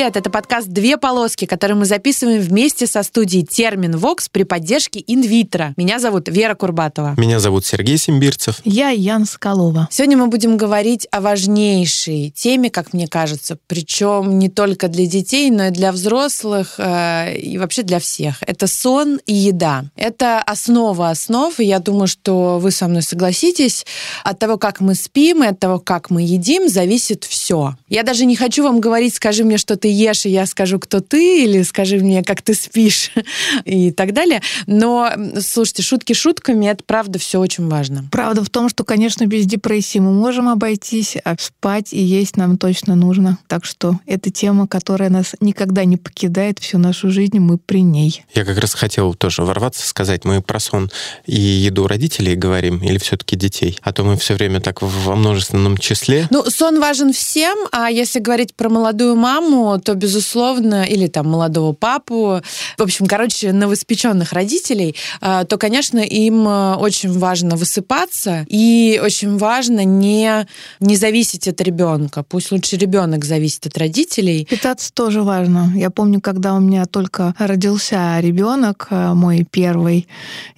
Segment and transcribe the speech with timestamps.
[0.00, 0.16] Привет!
[0.16, 5.74] Это подкаст «Две полоски», который мы записываем вместе со студией «Термин Вокс» при поддержке «Инвитро».
[5.76, 7.16] Меня зовут Вера Курбатова.
[7.18, 8.62] Меня зовут Сергей Симбирцев.
[8.64, 9.88] Я Ян Скалова.
[9.90, 15.50] Сегодня мы будем говорить о важнейшей теме, как мне кажется, причем не только для детей,
[15.50, 18.36] но и для взрослых э, и вообще для всех.
[18.46, 19.84] Это сон и еда.
[19.96, 23.84] Это основа основ, и я думаю, что вы со мной согласитесь.
[24.24, 27.74] От того, как мы спим, и от того, как мы едим, зависит все.
[27.90, 30.78] Я даже не хочу вам говорить, скажи скажи мне, что ты ешь, и я скажу,
[30.78, 33.10] кто ты, или скажи мне, как ты спишь,
[33.64, 34.40] и так далее.
[34.66, 38.04] Но, слушайте, шутки шутками, это правда все очень важно.
[38.10, 42.58] Правда в том, что, конечно, без депрессии мы можем обойтись, а спать и есть нам
[42.58, 43.38] точно нужно.
[43.48, 48.24] Так что это тема, которая нас никогда не покидает всю нашу жизнь, мы при ней.
[48.34, 50.90] Я как раз хотел тоже ворваться, сказать, мы про сон
[51.26, 53.78] и еду родителей говорим, или все-таки детей?
[53.82, 56.28] А то мы все время так во множественном числе.
[56.30, 61.28] Ну, сон важен всем, а если говорить про молодую маму, маму, то, безусловно, или там
[61.28, 62.40] молодого папу,
[62.78, 69.36] в общем, короче, новоспеченных родителей, а, то, конечно, им э, очень важно высыпаться, и очень
[69.38, 70.46] важно не,
[70.80, 72.22] не зависеть от ребенка.
[72.22, 74.46] Пусть лучше ребенок зависит от родителей.
[74.48, 75.72] Питаться тоже важно.
[75.74, 80.06] Я помню, когда у меня только родился ребенок, э, мой первый,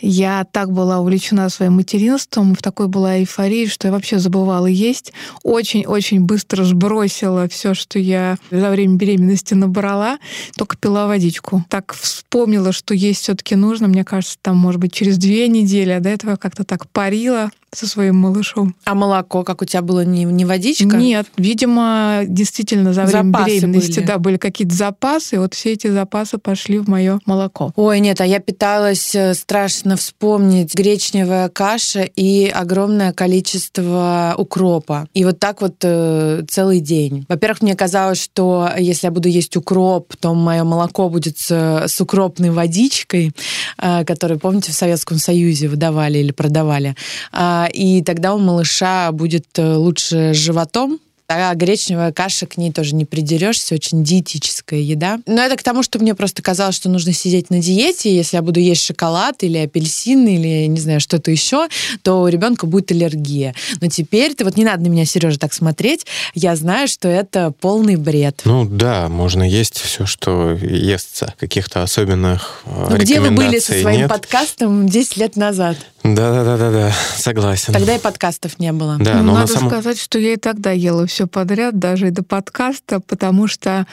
[0.00, 5.12] я так была увлечена своим материнством, в такой была эйфории, что я вообще забывала есть.
[5.42, 9.11] Очень-очень быстро сбросила все, что я за время беременности
[9.54, 10.18] набрала,
[10.56, 11.64] только пила водичку.
[11.68, 13.88] Так вспомнила, что есть все-таки нужно.
[13.88, 17.86] Мне кажется, там, может быть, через две недели, а до этого как-то так парила со
[17.86, 18.74] своим малышом.
[18.84, 20.96] А молоко, как у тебя было, не, не водичка?
[20.96, 24.06] Нет, видимо, действительно за время запасы беременности, были.
[24.06, 27.72] да, были какие-то запасы, и вот все эти запасы пошли в мое молоко.
[27.76, 35.08] Ой, нет, а я питалась, э, страшно вспомнить, гречневая каша и огромное количество укропа.
[35.14, 37.24] И вот так вот э, целый день.
[37.28, 41.50] Во-первых, мне казалось, что если я буду есть укроп, то мое молоко будет с,
[41.86, 43.32] с укропной водичкой,
[43.78, 46.94] э, которую, помните, в Советском Союзе выдавали или продавали.
[47.32, 52.94] А, и тогда у малыша будет э, лучше животом, а гречневая каша, к ней тоже
[52.94, 55.18] не придерешься, очень диетическая еда.
[55.26, 58.42] Но это к тому, что мне просто казалось, что нужно сидеть на диете, если я
[58.42, 61.68] буду есть шоколад или апельсин или, не знаю, что-то еще,
[62.02, 63.54] то у ребенка будет аллергия.
[63.80, 67.52] Но теперь, ты вот не надо на меня, Сережа, так смотреть, я знаю, что это
[67.60, 68.42] полный бред.
[68.44, 71.34] Ну да, можно есть все, что естся.
[71.38, 74.08] Каких-то особенных э, ну, Где вы были со своим нет.
[74.08, 75.76] подкастом 10 лет назад?
[76.02, 77.72] Да-да-да-да, согласен.
[77.72, 78.96] Тогда и подкастов не было.
[78.98, 79.70] Да, ну, но надо самом...
[79.70, 83.86] сказать, что я и тогда ела все подряд, даже и до подкаста, потому что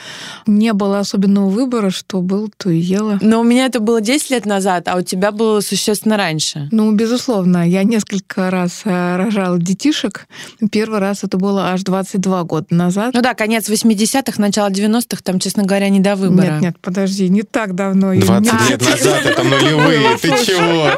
[0.46, 3.18] не было особенного выбора, что был, то и ела.
[3.20, 6.68] Но у меня это было 10 лет назад, а у тебя было существенно раньше.
[6.72, 7.68] Ну, безусловно.
[7.68, 10.26] Я несколько раз э, рожала детишек.
[10.72, 13.12] Первый раз это было аж 22 года назад.
[13.12, 16.52] Ну да, конец 80-х, начало 90-х, там, честно говоря, не до выбора.
[16.52, 18.14] Нет, нет, подожди, не так давно.
[18.14, 20.90] 20 лет назад это нулевые, ты чего?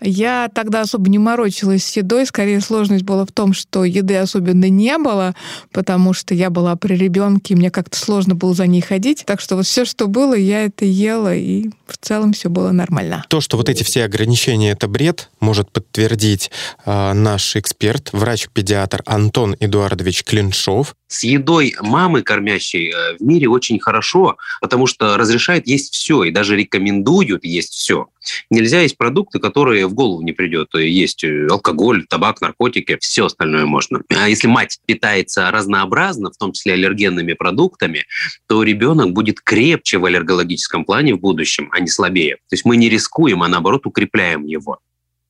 [0.00, 2.26] Я тогда особо не морочилась с едой.
[2.26, 5.34] Скорее, сложность была в том, что еды особенно не было,
[5.72, 9.24] потому что я была при ребенке, и мне как-то сложно было за ней ходить.
[9.26, 13.24] Так что вот все, что было, я это ела, и в целом все было нормально.
[13.28, 16.50] То, что вот эти все ограничения— это бред, может подтвердить
[16.84, 20.94] э, наш эксперт, врач-педиатр Антон Эдуардович Клиншов.
[21.10, 26.30] С едой мамы кормящей э, в мире очень хорошо, потому что разрешает есть все и
[26.30, 28.06] даже рекомендуют есть все.
[28.48, 30.72] Нельзя есть продукты, которые в голову не придет.
[30.74, 34.02] Есть э, алкоголь, табак, наркотики, все остальное можно.
[34.08, 38.04] А если мать питается разнообразно, в том числе аллергенными продуктами,
[38.46, 42.36] то ребенок будет крепче в аллергологическом плане в будущем, а не слабее.
[42.36, 44.78] То есть мы не рискуем, а наоборот укрепляем его.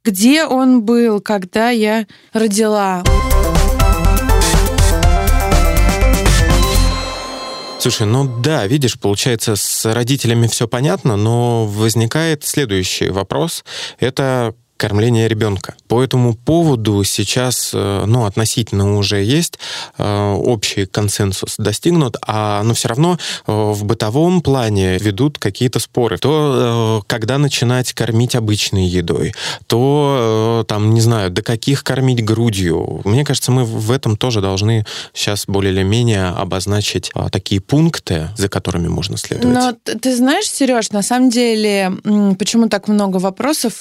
[0.04, 3.02] Где он был, когда я родила?
[7.80, 13.65] Слушай, ну да, видишь, получается, с родителями все понятно, но возникает следующий вопрос.
[13.98, 15.74] Это кормления ребенка.
[15.88, 19.59] По этому поводу сейчас, э, ну, относительно уже есть
[19.98, 26.16] э, общий консенсус достигнут, а, но все равно э, в бытовом плане ведут какие-то споры.
[26.16, 29.34] То, когда начинать кормить обычной едой,
[29.66, 33.03] то, там, не знаю, до каких кормить грудью.
[33.04, 38.48] Мне кажется, мы в этом тоже должны сейчас более или менее обозначить такие пункты, за
[38.48, 39.54] которыми можно следовать.
[39.54, 41.92] Но ты знаешь, Сереж, на самом деле,
[42.38, 43.74] почему так много вопросов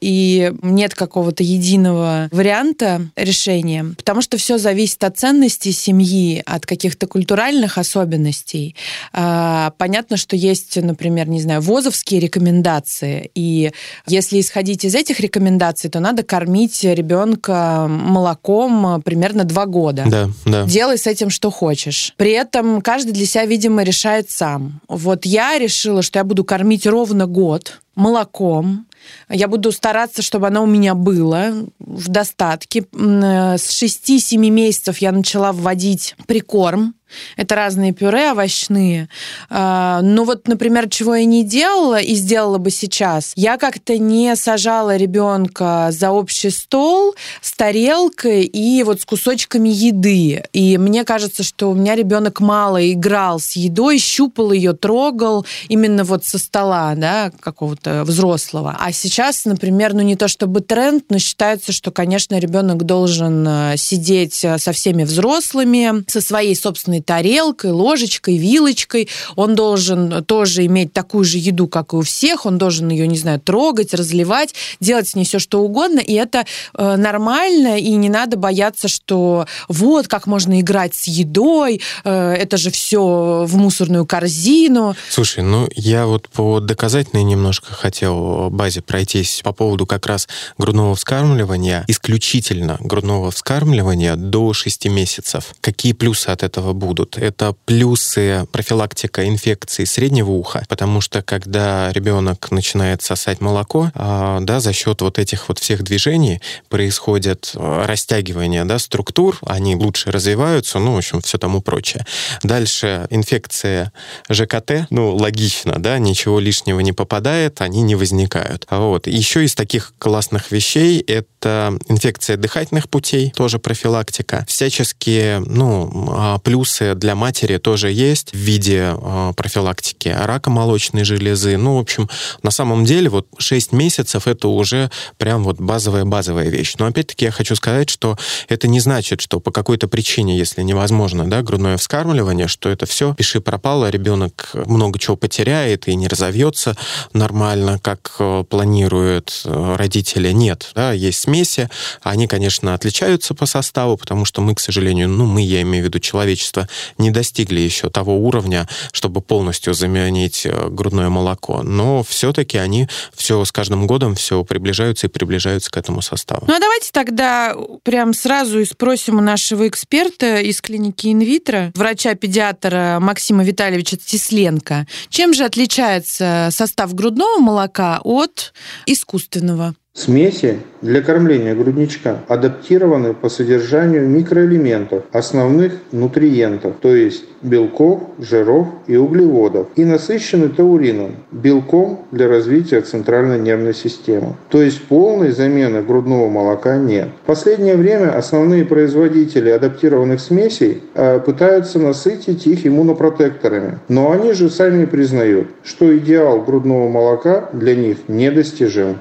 [0.00, 6.64] и и нет какого-то единого варианта решения, потому что все зависит от ценностей семьи, от
[6.64, 8.76] каких-то культуральных особенностей.
[9.12, 13.72] А, понятно, что есть, например, не знаю, ВОЗовские рекомендации, и
[14.06, 20.04] если исходить из этих рекомендаций, то надо кормить ребенка молоком примерно два года.
[20.06, 20.64] Да, да.
[20.66, 22.14] Делай с этим что хочешь.
[22.16, 24.80] При этом каждый для себя, видимо, решает сам.
[24.88, 28.86] Вот я решила, что я буду кормить ровно год молоком.
[29.28, 32.86] Я буду стараться, чтобы оно у меня было в достатке.
[32.92, 36.94] Э, с 6-7 месяцев я начала вводить прикорм
[37.36, 39.08] это разные пюре овощные.
[39.50, 44.34] А, но вот, например, чего я не делала и сделала бы сейчас, я как-то не
[44.36, 50.42] сажала ребенка за общий стол с тарелкой и вот с кусочками еды.
[50.52, 56.04] И мне кажется, что у меня ребенок мало играл с едой, щупал ее, трогал именно
[56.04, 58.76] вот со стола, да, какого-то взрослого.
[58.78, 63.74] А сейчас, например, ну не то чтобы тренд, но считается, что, конечно, ребенок должен э,
[63.76, 69.08] сидеть э, со всеми взрослыми, со своей собственной тарелкой, ложечкой, вилочкой.
[69.36, 72.46] Он должен тоже иметь такую же еду, как и у всех.
[72.46, 76.00] Он должен ее, не знаю, трогать, разливать, делать с ней все, что угодно.
[76.00, 81.80] И это э, нормально, и не надо бояться, что вот как можно играть с едой,
[82.04, 84.94] э, это же все в мусорную корзину.
[85.10, 90.28] Слушай, ну я вот по доказательной немножко хотел базе пройтись по поводу как раз
[90.58, 95.54] грудного вскармливания, исключительно грудного вскармливания до 6 месяцев.
[95.60, 96.91] Какие плюсы от этого будут?
[96.92, 97.16] Будут.
[97.16, 104.60] Это плюсы профилактика инфекции среднего уха, потому что когда ребенок начинает сосать молоко, а, да,
[104.60, 110.78] за счет вот этих вот всех движений происходит а, растягивание да, структур, они лучше развиваются,
[110.78, 112.04] ну, в общем, все тому прочее.
[112.42, 113.90] Дальше инфекция
[114.28, 118.66] ЖКТ, ну, логично, да, ничего лишнего не попадает, они не возникают.
[118.68, 119.06] А вот.
[119.06, 124.44] Еще из таких классных вещей это инфекция дыхательных путей, тоже профилактика.
[124.46, 131.56] Всяческие, ну, плюсы инъекция для матери тоже есть в виде э, профилактики рака молочной железы.
[131.56, 132.08] Ну, в общем,
[132.42, 136.74] на самом деле вот 6 месяцев это уже прям вот базовая-базовая вещь.
[136.78, 138.16] Но опять-таки я хочу сказать, что
[138.48, 143.14] это не значит, что по какой-то причине, если невозможно, да, грудное вскармливание, что это все,
[143.14, 146.76] пиши пропало, ребенок много чего потеряет и не разовьется
[147.12, 150.32] нормально, как э, планируют э, родители.
[150.32, 151.68] Нет, да, есть смеси,
[152.02, 155.86] они, конечно, отличаются по составу, потому что мы, к сожалению, ну, мы, я имею в
[155.86, 156.68] виду человечество,
[156.98, 161.62] не достигли еще того уровня, чтобы полностью заменить э, грудное молоко.
[161.62, 166.44] Но все-таки они все с каждым годом все приближаются и приближаются к этому составу.
[166.46, 172.98] Ну а давайте тогда прям сразу и спросим у нашего эксперта из клиники инвитро, врача-педиатра
[173.00, 178.52] Максима Витальевича Тисленко, чем же отличается состав грудного молока от
[178.86, 179.74] искусственного?
[179.94, 188.96] Смеси для кормления грудничка адаптированы по содержанию микроэлементов, основных нутриентов, то есть белков, жиров и
[188.96, 194.34] углеводов, и насыщены таурином, белком для развития центральной нервной системы.
[194.48, 197.08] То есть полной замены грудного молока нет.
[197.22, 204.48] В последнее время основные производители адаптированных смесей э, пытаются насытить их иммунопротекторами, но они же
[204.48, 208.96] сами признают, что идеал грудного молока для них недостижим.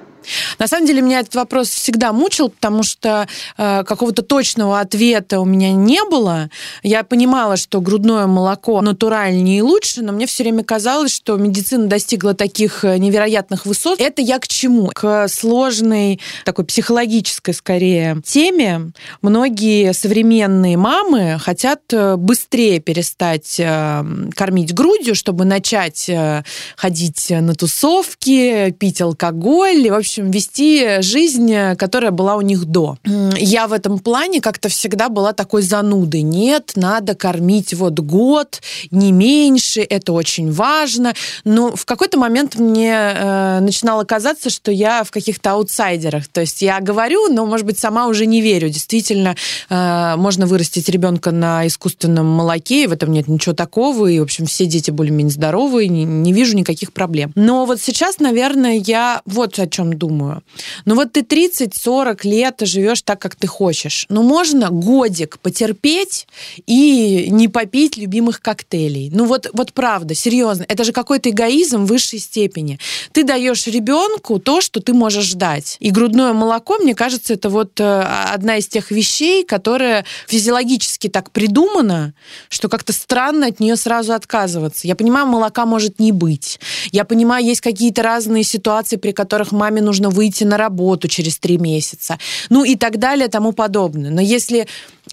[0.62, 3.28] На самом деле меня этот вопрос всегда мучил, потому что
[3.58, 6.51] э, какого-то точного ответа у меня не было.
[6.84, 11.88] Я понимала, что грудное молоко натуральнее и лучше, но мне все время казалось, что медицина
[11.88, 14.00] достигла таких э, невероятных высот.
[14.00, 14.91] Это я к чему?
[14.94, 18.91] К сложной, такой психологической скорее теме.
[19.24, 24.03] Многие современные мамы хотят э, быстрее перестать э,
[24.36, 26.44] кормить грудью, чтобы начать э,
[26.75, 32.65] ходить на тусовки, пить алкоголь, и, в общем, вести вести жизнь, которая была у них
[32.65, 32.98] до.
[33.38, 36.22] Я в этом плане как-то всегда была такой занудой.
[36.22, 41.13] Нет, надо кормить вот год, не меньше, это очень важно.
[41.43, 46.27] Но в какой-то момент мне э, начинало казаться, что я в каких-то аутсайдерах.
[46.27, 48.70] То есть я говорю, но, может быть, сама уже не верю.
[48.70, 49.36] Действительно,
[49.70, 54.24] э, можно вырастить ребенка на искусственном молоке, и в этом нет ничего такого, и, в
[54.24, 57.31] общем, все дети более-менее здоровые, не, не вижу никаких проблем.
[57.36, 60.40] Но вот сейчас, наверное, я вот о чем думаю.
[60.86, 64.05] Ну вот ты 30-40 лет живешь так, как ты хочешь.
[64.10, 66.27] Ну можно годик потерпеть
[66.65, 69.10] и не попить любимых коктейлей.
[69.12, 72.79] Ну вот, вот правда, серьезно, это же какой-то эгоизм высшей степени.
[73.12, 75.77] Ты даешь ребенку то, что ты можешь ждать.
[75.79, 78.01] И грудное молоко, мне кажется, это вот э,
[78.33, 82.13] одна из тех вещей, которая физиологически так придумана,
[82.50, 84.88] что как-то странно от нее сразу отказываться.
[84.88, 86.60] Я понимаю, молока может не быть.
[86.91, 91.40] Я понимаю, есть какие-то разные ситуации, при которых маме нужно вы выйти на работу через
[91.40, 94.12] три месяца, ну и так далее, тому подобное.
[94.12, 94.68] Но если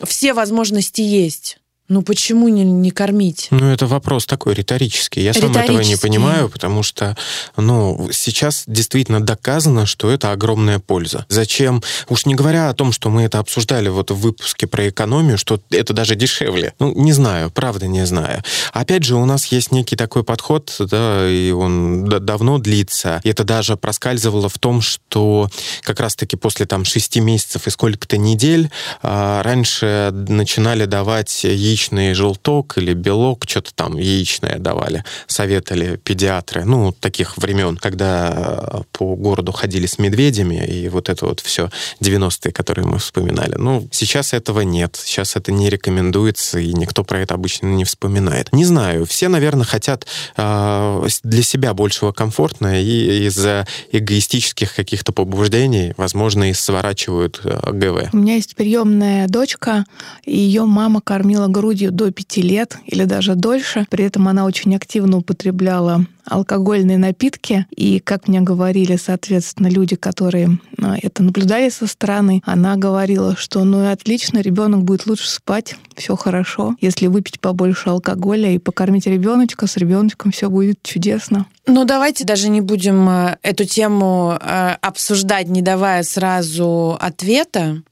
[0.05, 3.49] все возможности есть, ну почему не, не кормить?
[3.51, 5.23] Ну это вопрос такой риторический.
[5.23, 7.17] Я сам этого не понимаю, потому что,
[7.57, 11.25] ну, сейчас действительно доказано, что это огромная польза.
[11.29, 11.83] Зачем?
[12.09, 15.61] Уж не говоря о том, что мы это обсуждали вот в выпуске про экономию, что
[15.71, 16.75] это даже дешевле.
[16.79, 18.43] Ну, не знаю, правда не знаю.
[18.73, 23.21] Опять же, у нас есть некий такой подход, да, и он давно длится.
[23.25, 25.49] И это даже проскальзывало в том, что
[25.83, 28.71] как раз-таки после там шести месяцев и сколько-то недель
[29.03, 31.45] а, раньше начинали давать
[31.79, 36.65] яичный желток или белок, что-то там яичное давали, советовали педиатры.
[36.65, 41.71] Ну, таких времен, когда э, по городу ходили с медведями, и вот это вот все
[42.01, 43.55] 90-е, которые мы вспоминали.
[43.57, 48.53] Ну, сейчас этого нет, сейчас это не рекомендуется, и никто про это обычно не вспоминает.
[48.53, 50.07] Не знаю, все, наверное, хотят
[50.37, 58.11] э, для себя большего комфортно, и из-за эгоистических каких-то побуждений, возможно, и сворачивают э, ГВ.
[58.13, 59.85] У меня есть приемная дочка,
[60.27, 63.87] ее мама кормила грудью грудью до пяти лет или даже дольше.
[63.91, 67.67] При этом она очень активно употребляла алкогольные напитки.
[67.77, 73.65] И, как мне говорили, соответственно, люди, которые а, это наблюдали со стороны, она говорила, что
[73.65, 76.75] ну и отлично, ребенок будет лучше спать, все хорошо.
[76.81, 81.45] Если выпить побольше алкоголя и покормить ребеночка, с ребеночком все будет чудесно.
[81.67, 87.83] Ну, давайте даже не будем э, эту тему э, обсуждать, не давая сразу ответа.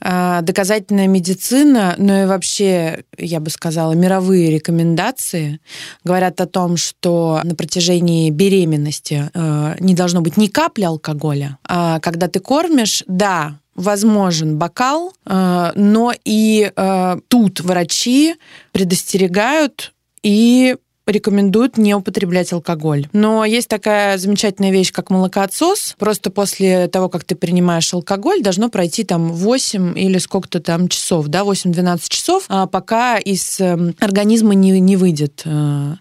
[0.00, 5.60] А, доказательная медицина, но и вообще, я бы сказала, мировые рекомендации
[6.04, 11.58] говорят о том, что на протяжении беременности э, не должно быть ни капли алкоголя.
[11.64, 18.36] А когда ты кормишь, да, возможен бокал, э, но и э, тут врачи
[18.72, 19.92] предостерегают
[20.22, 20.76] и
[21.10, 23.06] рекомендуют не употреблять алкоголь.
[23.12, 25.96] Но есть такая замечательная вещь, как молокоотсос.
[25.98, 31.26] Просто после того, как ты принимаешь алкоголь, должно пройти там 8 или сколько-то там часов,
[31.28, 35.94] да, 8-12 часов, а пока из эм, организма не, не выйдет э,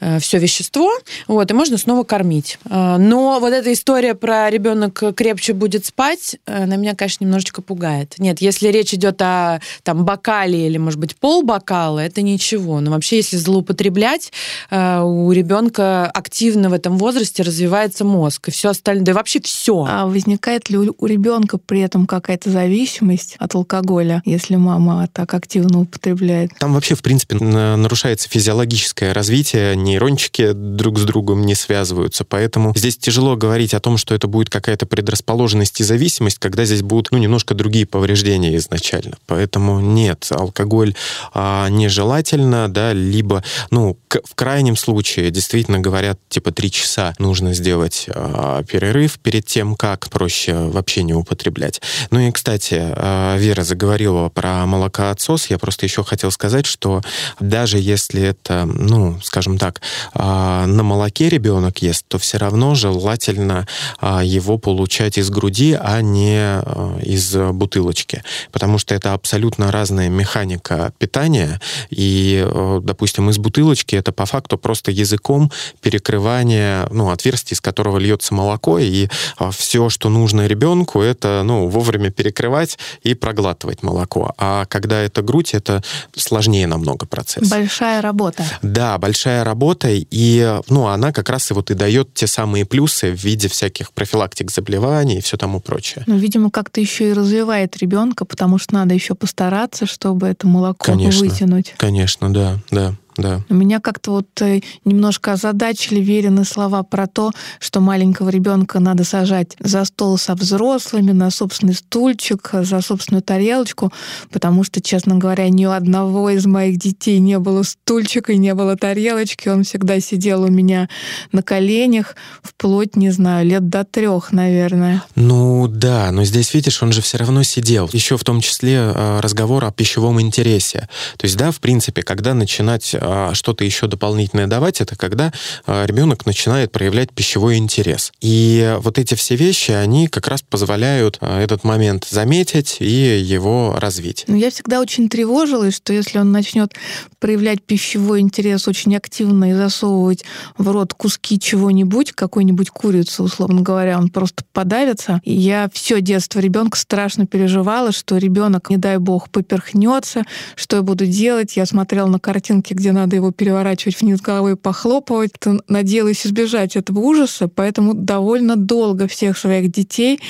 [0.00, 0.90] э, все вещество,
[1.28, 2.58] вот, и можно снова кормить.
[2.64, 8.14] Э, но вот эта история про ребенок крепче будет спать, на меня, конечно, немножечко пугает.
[8.18, 12.80] Нет, если речь идет о там бокале или, может быть, пол бокала, это ничего.
[12.80, 14.32] Но вообще, если злоупотреблять,
[14.70, 19.86] у ребенка активно в этом возрасте развивается мозг и все остальное, да и вообще все.
[19.88, 25.80] А возникает ли у ребенка при этом какая-то зависимость от алкоголя, если мама так активно
[25.80, 26.52] употребляет?
[26.58, 32.96] Там вообще, в принципе, нарушается физиологическое развитие, нейрончики друг с другом не связываются, поэтому здесь
[32.96, 37.18] тяжело говорить о том, что это будет какая-то предрасположенность и зависимость, когда здесь будут ну,
[37.18, 39.16] немножко другие повреждения изначально.
[39.26, 40.94] Поэтому нет, алкоголь
[41.34, 43.96] а, нежелательно, да, либо, ну,
[44.32, 50.08] в крайнем случае, действительно говорят, типа три часа нужно сделать э, перерыв перед тем, как
[50.08, 51.82] проще вообще не употреблять.
[52.10, 55.48] Ну и, кстати, э, Вера заговорила про молокоотсос.
[55.50, 57.02] Я просто еще хотел сказать, что
[57.40, 59.82] даже если это, ну, скажем так,
[60.14, 63.68] э, на молоке ребенок ест, то все равно желательно
[64.00, 68.22] э, его получать из груди, а не э, из бутылочки.
[68.50, 71.60] Потому что это абсолютно разная механика питания.
[71.90, 75.50] И, э, допустим, из бутылочки это по факту просто языком
[75.80, 81.68] перекрывание ну, отверстий, из которого льется молоко, и а, все, что нужно ребенку, это ну,
[81.68, 84.34] вовремя перекрывать и проглатывать молоко.
[84.38, 85.82] А когда это грудь, это
[86.16, 87.48] сложнее намного процесс.
[87.48, 88.44] Большая работа.
[88.62, 93.10] Да, большая работа, и ну, она как раз и вот и дает те самые плюсы
[93.12, 96.04] в виде всяких профилактик заболеваний и все тому прочее.
[96.06, 100.84] Ну, видимо, как-то еще и развивает ребенка, потому что надо еще постараться, чтобы это молоко
[100.84, 101.74] конечно, вытянуть.
[101.76, 103.40] Конечно, да, да да.
[103.48, 109.56] Меня как-то вот э, немножко озадачили верены слова про то, что маленького ребенка надо сажать
[109.58, 113.92] за стол со взрослыми, на собственный стульчик, за собственную тарелочку,
[114.30, 118.54] потому что, честно говоря, ни у одного из моих детей не было стульчика и не
[118.54, 119.48] было тарелочки.
[119.48, 120.88] Он всегда сидел у меня
[121.32, 125.02] на коленях, вплоть, не знаю, лет до трех, наверное.
[125.14, 127.88] Ну да, но здесь, видишь, он же все равно сидел.
[127.92, 130.88] Еще в том числе э, разговор о пищевом интересе.
[131.18, 132.94] То есть, да, в принципе, когда начинать
[133.34, 135.32] что-то еще дополнительное давать, это когда
[135.66, 138.12] а, ребенок начинает проявлять пищевой интерес.
[138.20, 143.76] И вот эти все вещи, они как раз позволяют а, этот момент заметить и его
[143.78, 144.24] развить.
[144.26, 146.74] Ну, я всегда очень тревожилась, что если он начнет
[147.18, 150.24] проявлять пищевой интерес очень активно и засовывать
[150.56, 155.20] в рот куски чего-нибудь, какой-нибудь курицы, условно говоря, он просто подавится.
[155.24, 160.22] И я все детство ребенка страшно переживала, что ребенок, не дай бог, поперхнется,
[160.54, 161.56] что я буду делать.
[161.56, 165.32] Я смотрела на картинки, где надо его переворачивать вниз головой, похлопывать.
[165.68, 170.20] Надеялась избежать этого ужаса, поэтому довольно долго всех своих детей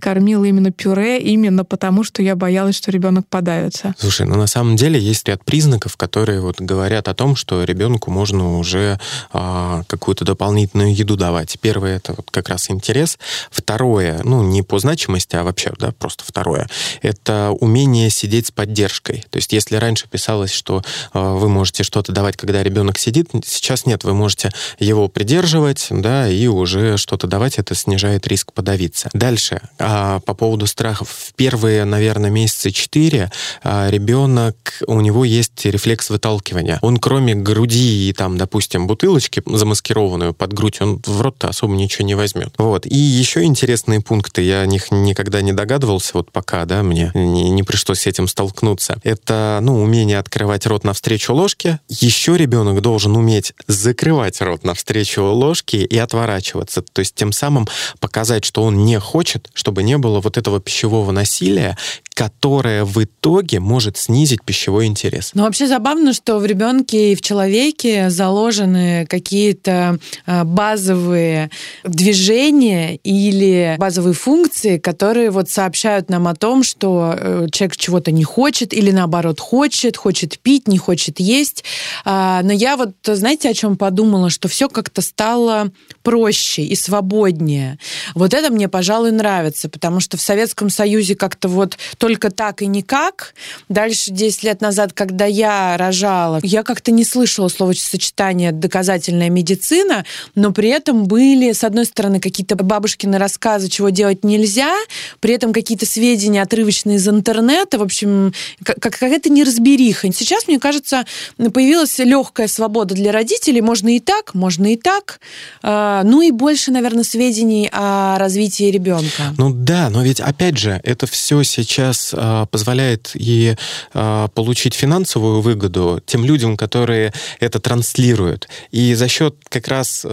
[0.00, 3.94] кормила именно пюре, именно потому, что я боялась, что ребенок подавится.
[3.98, 8.10] Слушай, ну на самом деле есть ряд признаков, которые вот говорят о том, что ребенку
[8.10, 8.98] можно уже
[9.32, 11.58] а, какую-то дополнительную еду давать.
[11.60, 13.18] Первое это вот как раз интерес.
[13.50, 16.68] Второе, ну не по значимости, а вообще, да, просто второе,
[17.02, 19.24] это умение сидеть с поддержкой.
[19.30, 23.86] То есть если раньше писалось, что а, вы можете что-то давать, когда ребенок сидит, сейчас
[23.86, 29.10] нет, вы можете его придерживать, да, и уже что-то давать, это снижает риск подавиться.
[29.12, 31.08] Дальше, а, по поводу страхов.
[31.10, 33.30] В первые, наверное, месяца четыре
[33.62, 36.78] а, ребенок, у него есть рефлекс выталкивания.
[36.82, 42.06] Он кроме груди и там, допустим, бутылочки замаскированную под грудь, он в рот особо ничего
[42.06, 42.54] не возьмет.
[42.58, 42.86] Вот.
[42.86, 47.50] И еще интересные пункты, я о них никогда не догадывался, вот пока, да, мне не,
[47.50, 49.00] не пришлось с этим столкнуться.
[49.02, 51.80] Это, ну, умение открывать рот навстречу ложке.
[52.00, 56.80] Еще ребенок должен уметь закрывать рот навстречу ложке и отворачиваться.
[56.80, 57.68] То есть тем самым
[58.00, 61.76] показать, что он не хочет, чтобы не было вот этого пищевого насилия,
[62.14, 65.30] которое в итоге может снизить пищевой интерес.
[65.34, 71.50] Ну, вообще забавно, что в ребенке и в человеке заложены какие-то а, базовые
[71.84, 78.24] движения или базовые функции, которые вот сообщают нам о том, что э, человек чего-то не
[78.24, 81.64] хочет или наоборот хочет, хочет пить, не хочет есть.
[82.04, 85.70] А, но я вот, знаете, о чем подумала, что все как-то стало
[86.02, 87.78] проще и свободнее.
[88.14, 92.66] Вот это мне, пожалуй, нравится, потому что в Советском Союзе как-то вот только так и
[92.66, 93.34] никак.
[93.68, 100.04] Дальше, 10 лет назад, когда я рожала, я как-то не слышала словосочетание «доказательная медицина»,
[100.34, 104.74] но при этом были, с одной стороны, какие-то бабушкины рассказы, чего делать нельзя,
[105.20, 108.32] при этом какие-то сведения отрывочные из интернета, в общем,
[108.62, 110.12] какая-то неразбериха.
[110.12, 111.04] Сейчас, мне кажется,
[111.36, 115.20] появилась легкая свобода для родителей, можно и так, можно и так,
[115.62, 119.34] а, ну и больше, наверное, сведений о развитии ребенка.
[119.38, 123.56] Ну да, но ведь опять же, это все сейчас э, позволяет и
[123.94, 128.48] э, получить финансовую выгоду тем людям, которые это транслируют.
[128.70, 130.06] И за счет как раз,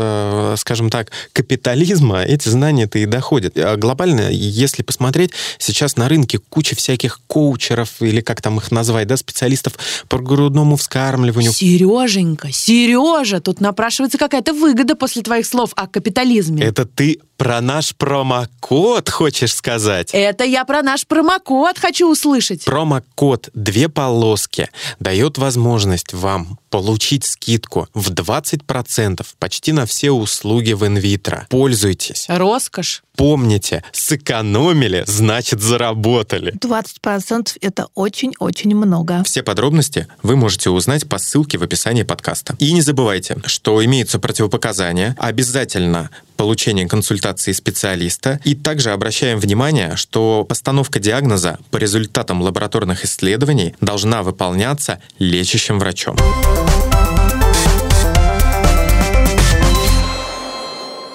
[0.57, 3.57] скажем так, капитализма эти знания-то и доходят.
[3.57, 9.07] А глобально, если посмотреть, сейчас на рынке куча всяких коучеров, или как там их назвать,
[9.07, 9.73] да, специалистов
[10.07, 11.51] по грудному вскармливанию.
[11.57, 16.63] Сереженька, Сережа, тут напрашивается какая-то выгода после твоих слов о капитализме.
[16.63, 20.11] Это ты про наш промокод хочешь сказать?
[20.13, 22.63] Это я про наш промокод хочу услышать.
[22.63, 30.85] Промокод «Две полоски» дает возможность вам получить скидку в 20% почти на все услуги в
[30.85, 31.47] инвитро.
[31.49, 32.25] Пользуйтесь.
[32.29, 33.03] Роскошь.
[33.17, 36.53] Помните, сэкономили, значит заработали.
[36.53, 39.23] 20% это очень-очень много.
[39.23, 42.55] Все подробности вы можете узнать по ссылке в описании подкаста.
[42.59, 45.15] И не забывайте, что имеются противопоказания.
[45.17, 48.39] Обязательно получение консультации специалиста.
[48.43, 56.15] И также обращаем внимание, что постановка диагноза по результатам лабораторных исследований должна выполняться лечащим врачом.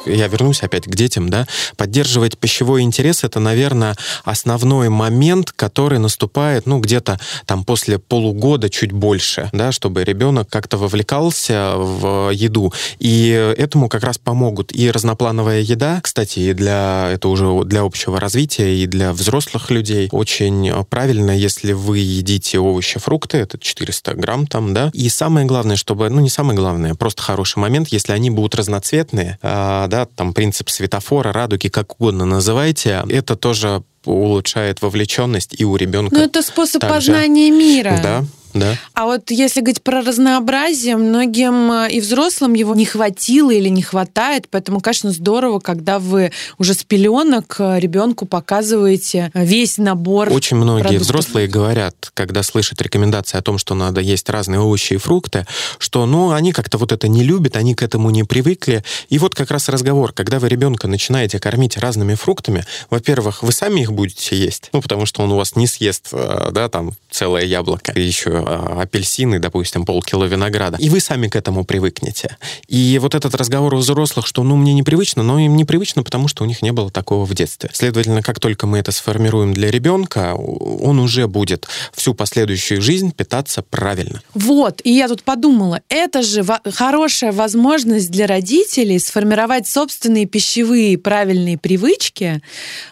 [0.06, 6.66] Я вернусь опять к детям, да, поддерживать пищевой интерес это, наверное, основной момент, который наступает,
[6.66, 12.72] ну, где-то там после полугода чуть больше, да, чтобы ребенок как-то вовлекался в еду.
[12.98, 18.18] И этому как раз помогут и разноплановая еда, кстати, и для, это уже для общего
[18.18, 20.08] развития, и для взрослых людей.
[20.12, 25.76] Очень правильно, если вы едите овощи, фрукты, это 400 грамм там, да, и самое главное,
[25.76, 30.32] чтобы, ну, не самое главное, просто хороший момент, если они будут разноцветные, а, да, там
[30.32, 36.14] принцип светофора, радуги, как угодно называйте, это тоже улучшает вовлеченность и у ребенка.
[36.16, 37.12] Ну, это способ также.
[37.12, 38.00] познания мира.
[38.02, 38.76] Да, да.
[38.94, 43.82] А вот если говорить про разнообразие, многим э, и взрослым его не хватило или не
[43.82, 50.28] хватает, поэтому, конечно, здорово, когда вы уже с пеленок э, ребенку показываете весь набор.
[50.30, 51.06] Очень многие продуктов.
[51.06, 55.46] взрослые говорят, когда слышат рекомендации о том, что надо есть разные овощи и фрукты,
[55.78, 58.84] что, ну, они как-то вот это не любят, они к этому не привыкли.
[59.08, 63.80] И вот как раз разговор, когда вы ребенка начинаете кормить разными фруктами, во-первых, вы сами
[63.80, 67.44] их будете есть, ну, потому что он у вас не съест, э, да, там, целое
[67.44, 72.36] яблоко, еще Э, апельсины, допустим, полкило винограда, и вы сами к этому привыкнете.
[72.68, 76.44] И вот этот разговор у взрослых, что, ну, мне непривычно, но им непривычно, потому что
[76.44, 77.70] у них не было такого в детстве.
[77.72, 83.62] Следовательно, как только мы это сформируем для ребенка, он уже будет всю последующую жизнь питаться
[83.62, 84.22] правильно.
[84.34, 91.58] Вот, и я тут подумала, это же хорошая возможность для родителей сформировать собственные пищевые правильные
[91.58, 92.42] привычки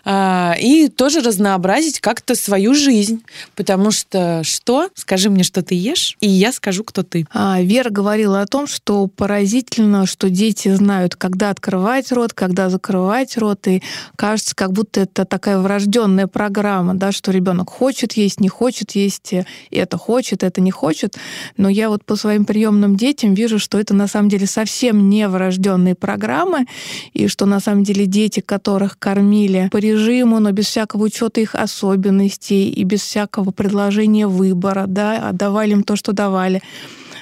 [0.05, 3.23] э, и тоже разнообразить как-то свою жизнь.
[3.57, 4.89] Потому что что?
[4.95, 7.27] Скажи мне, мне, что ты ешь, и я скажу, кто ты.
[7.33, 13.39] А, Вера говорила о том, что поразительно, что дети знают, когда открывать рот, когда закрывать
[13.39, 13.83] рот, и
[14.17, 19.33] кажется, как будто это такая врожденная программа, да, что ребенок хочет есть, не хочет есть,
[19.33, 21.17] и это хочет, это не хочет.
[21.57, 25.27] Но я вот по своим приемным детям вижу, что это на самом деле совсем не
[25.27, 26.67] врожденные программы,
[27.15, 31.55] и что на самом деле дети, которых кормили по режиму, но без всякого учета их
[31.55, 36.63] особенностей и без всякого предложения выбора, да, отдавали им то, что давали,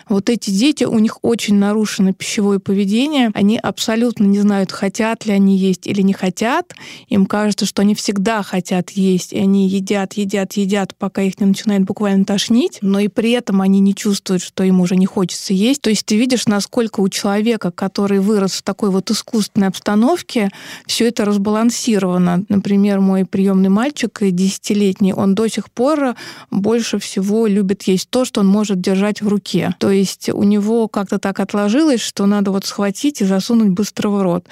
[0.09, 5.33] вот эти дети, у них очень нарушено пищевое поведение, они абсолютно не знают, хотят ли
[5.33, 6.75] они есть или не хотят.
[7.09, 11.47] Им кажется, что они всегда хотят есть, и они едят, едят, едят, пока их не
[11.47, 15.53] начинает буквально тошнить, но и при этом они не чувствуют, что им уже не хочется
[15.55, 15.83] есть.
[15.83, 20.51] То есть ты видишь, насколько у человека, который вырос в такой вот искусственной обстановке,
[20.87, 22.45] все это разбалансировано.
[22.49, 26.15] Например, мой приемный мальчик, десятилетний, он до сих пор
[26.51, 29.75] больше всего любит есть то, что он может держать в руке.
[29.79, 34.23] То есть у него как-то так отложилось, что надо вот схватить и засунуть быстро в
[34.23, 34.47] рот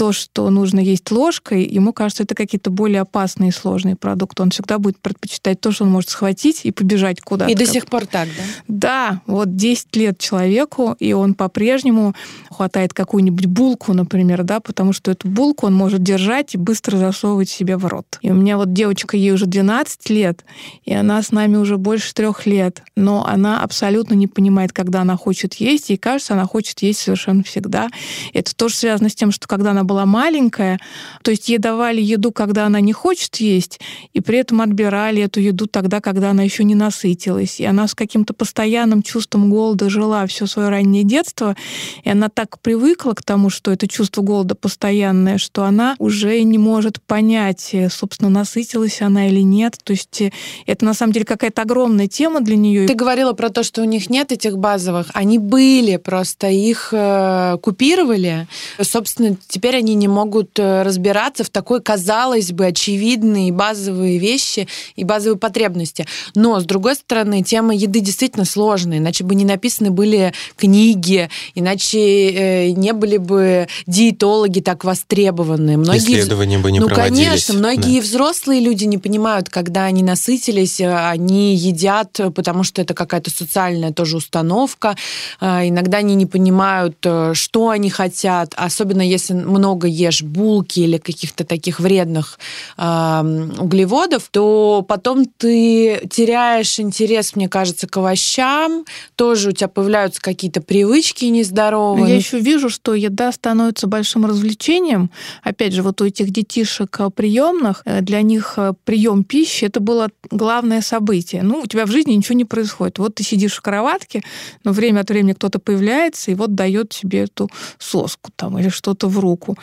[0.00, 4.42] то, что нужно есть ложкой, ему кажется, это какие-то более опасные и сложные продукты.
[4.42, 7.52] Он всегда будет предпочитать то, что он может схватить и побежать куда-то.
[7.52, 8.42] И до сих пор так, да?
[8.66, 12.14] Да, вот 10 лет человеку, и он по-прежнему
[12.50, 17.50] хватает какую-нибудь булку, например, да, потому что эту булку он может держать и быстро засовывать
[17.50, 18.06] себе в рот.
[18.22, 20.46] И у меня вот девочка, ей уже 12 лет,
[20.86, 25.18] и она с нами уже больше трех лет, но она абсолютно не понимает, когда она
[25.18, 27.90] хочет есть, и кажется, она хочет есть совершенно всегда.
[28.32, 30.78] Это тоже связано с тем, что когда она была маленькая,
[31.22, 33.80] то есть ей давали еду, когда она не хочет есть,
[34.12, 37.58] и при этом отбирали эту еду тогда, когда она еще не насытилась.
[37.58, 41.56] И она с каким-то постоянным чувством голода жила все свое раннее детство,
[42.04, 46.58] и она так привыкла к тому, что это чувство голода постоянное, что она уже не
[46.58, 49.76] может понять, э, собственно, насытилась она или нет.
[49.82, 50.30] То есть э,
[50.66, 52.86] это на самом деле какая-то огромная тема для нее.
[52.86, 55.08] Ты говорила про то, что у них нет этих базовых.
[55.14, 58.46] Они были, просто их э, купировали.
[58.80, 65.04] Собственно, теперь они не могут э, разбираться в такой, казалось бы, очевидные базовые вещи и
[65.04, 66.06] базовые потребности.
[66.34, 71.98] Но, с другой стороны, тема еды действительно сложная, иначе бы не написаны были книги, иначе
[71.98, 75.76] э, не были бы диетологи так востребованы.
[75.76, 75.98] Многие...
[75.98, 77.26] Исследования бы не ну, проводились.
[77.26, 78.06] конечно, многие да.
[78.06, 83.92] взрослые люди не понимают, когда они насытились, э, они едят, потому что это какая-то социальная
[83.92, 84.96] тоже установка.
[85.40, 86.96] Иногда они не понимают,
[87.32, 92.38] что они хотят, особенно если много много ешь булки или каких-то таких вредных
[92.76, 100.20] э, углеводов, то потом ты теряешь интерес, мне кажется, к овощам, тоже у тебя появляются
[100.20, 102.08] какие-то привычки нездоровые.
[102.08, 105.10] Я еще вижу, что еда становится большим развлечением.
[105.44, 109.78] Опять же, вот у этих детишек э, приемных, э, для них э, прием пищи это
[109.80, 111.42] было главное событие.
[111.42, 112.98] Ну, у тебя в жизни ничего не происходит.
[112.98, 114.22] Вот ты сидишь в кроватке,
[114.64, 119.08] но время от времени кто-то появляется и вот дает тебе эту соску там или что-то
[119.08, 119.56] в руку.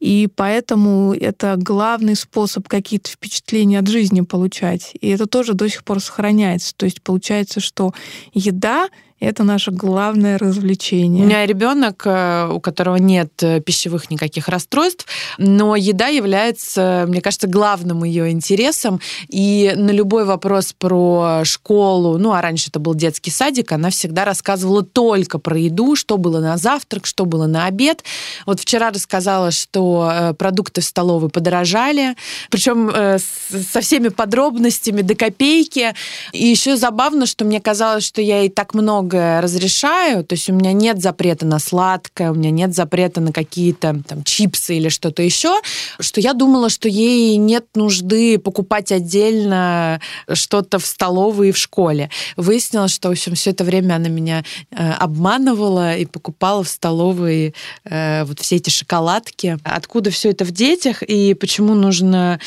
[0.00, 4.92] И поэтому это главный способ какие-то впечатления от жизни получать.
[5.00, 6.74] И это тоже до сих пор сохраняется.
[6.76, 7.92] То есть получается, что
[8.32, 8.88] еда
[9.24, 11.24] это наше главное развлечение.
[11.24, 15.06] У меня ребенок, э, у которого нет э, пищевых никаких расстройств,
[15.38, 19.00] но еда является, мне кажется, главным ее интересом.
[19.28, 24.24] И на любой вопрос про школу, ну а раньше это был детский садик, она всегда
[24.24, 28.04] рассказывала только про еду, что было на завтрак, что было на обед.
[28.46, 32.16] Вот вчера рассказала, что э, продукты в столовой подорожали,
[32.50, 35.94] причем со всеми подробностями до копейки.
[36.32, 40.48] И еще забавно, что мне казалось, что я и так много многое разрешаю, то есть
[40.50, 44.88] у меня нет запрета на сладкое, у меня нет запрета на какие-то там чипсы или
[44.88, 45.60] что-то еще,
[46.00, 50.00] что я думала, что ей нет нужды покупать отдельно
[50.32, 52.10] что-то в столовой и в школе.
[52.36, 57.54] Выяснилось, что, в общем, все это время она меня э, обманывала и покупала в столовой
[57.84, 59.58] э, вот все эти шоколадки.
[59.62, 62.40] Откуда все это в детях и почему нужно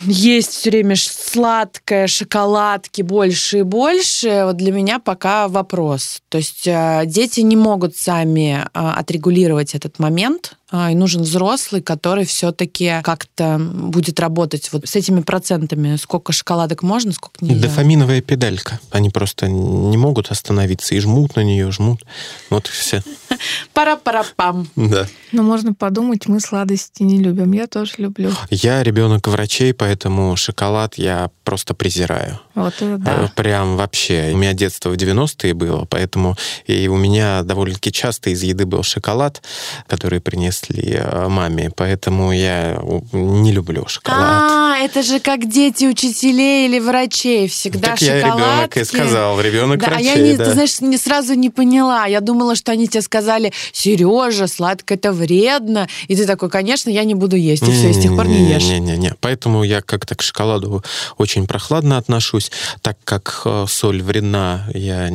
[0.00, 6.22] есть все время сладкое, шоколадки больше и больше, вот для меня пока вопрос.
[6.28, 11.80] То есть э, дети не могут сами э, отрегулировать этот момент, а, и нужен взрослый,
[11.80, 15.94] который все-таки как-то будет работать вот с этими процентами.
[15.96, 17.68] Сколько шоколадок можно, сколько нельзя.
[17.68, 18.80] Дофаминовая педалька.
[18.90, 22.04] Они просто не могут остановиться и жмут на нее, жмут.
[22.50, 23.02] Вот и все.
[23.74, 24.68] Пара-пара-пам.
[24.74, 25.06] Да.
[25.30, 27.52] Но можно подумать, мы сладости не любим.
[27.52, 28.32] Я тоже люблю.
[28.50, 32.40] Я ребенок врачей, поэтому шоколад я просто презираю.
[32.56, 33.24] Вот это да.
[33.24, 34.32] Э, прям вообще.
[34.34, 38.82] У меня детство в 90-е было, поэтому и у меня довольно-таки часто из еды был
[38.82, 39.42] шоколад,
[39.86, 42.80] который принес э, маме, поэтому я
[43.12, 44.20] не люблю шоколад.
[44.20, 47.48] А, это же как дети учителей или врачей.
[47.48, 50.44] Всегда так я ребенок и сказал, ребенок да, врачей, а я, не, да.
[50.44, 52.06] ты знаешь, не, сразу не поняла.
[52.06, 55.88] Я думала, что они тебе сказали, Сережа, сладкое это вредно.
[56.08, 57.62] И ты такой, конечно, я не буду есть.
[57.62, 58.62] И все, и с тех пор не ешь.
[58.62, 59.14] Не-не-не.
[59.20, 60.82] Поэтому я как-то к шоколаду
[61.18, 62.50] очень прохладно отношусь.
[62.82, 65.08] Так как э, соль вредна, я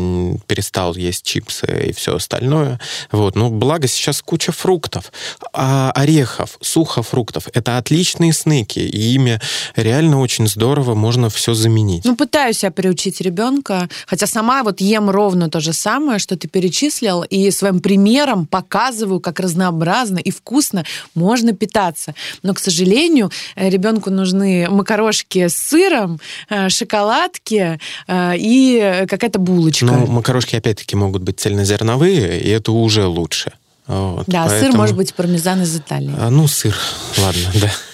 [0.48, 2.80] перестал есть чипсы и все остальное.
[3.12, 3.36] Вот.
[3.36, 5.12] Ну, благо сейчас куча фруктов,
[5.54, 7.48] а орехов, сухофруктов.
[7.54, 9.40] Это отличные снеки, и ими
[9.76, 12.06] реально очень здорово можно все заменить.
[12.06, 16.48] Ну, пытаюсь я приучить ребенка, хотя сама вот ем ровно то же самое, что ты
[16.48, 22.16] перечислил, и своим примером показываю, как разнообразно и вкусно можно питаться.
[22.44, 29.86] Но, к сожалению, э, ребенку нужны макарошки с сыром, э, шоколадки э, и какая-то булочка.
[29.86, 33.54] Ну, макарошки, опять-таки, могут быть цельнозерновые, и это уже лучше.
[33.92, 34.72] Вот, да, поэтому...
[34.72, 36.16] сыр может быть пармезан из Италии.
[36.18, 36.76] А, ну, сыр,
[37.18, 37.91] ладно, да.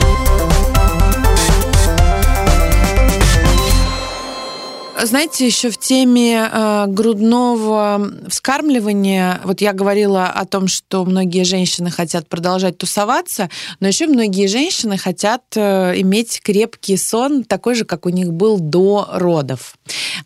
[5.04, 11.92] Знаете, еще в теме э, грудного вскармливания, вот я говорила о том, что многие женщины
[11.92, 18.08] хотят продолжать тусоваться, но еще многие женщины хотят э, иметь крепкий сон, такой же, как
[18.08, 19.78] у них был до родов.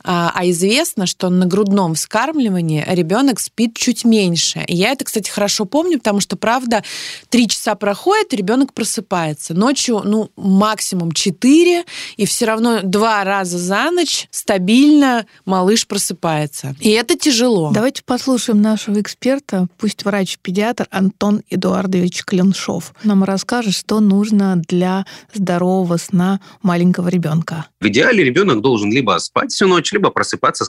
[0.06, 4.64] А, а известно, что на грудном вскармливании ребенок спит чуть меньше.
[4.68, 6.82] И я это, кстати, хорошо помню, потому что, правда,
[7.28, 9.54] три часа проходит, ребенок просыпается.
[9.54, 11.84] Ночью, ну, максимум четыре,
[12.16, 16.76] и все равно два раза за ночь стабильно стабильно малыш просыпается.
[16.80, 17.72] И это тяжело.
[17.74, 25.98] Давайте послушаем нашего эксперта, пусть врач-педиатр Антон Эдуардович Клиншов нам расскажет, что нужно для здорового
[25.98, 27.66] сна маленького ребенка.
[27.80, 30.66] В идеале ребенок должен либо спать всю ночь, либо просыпаться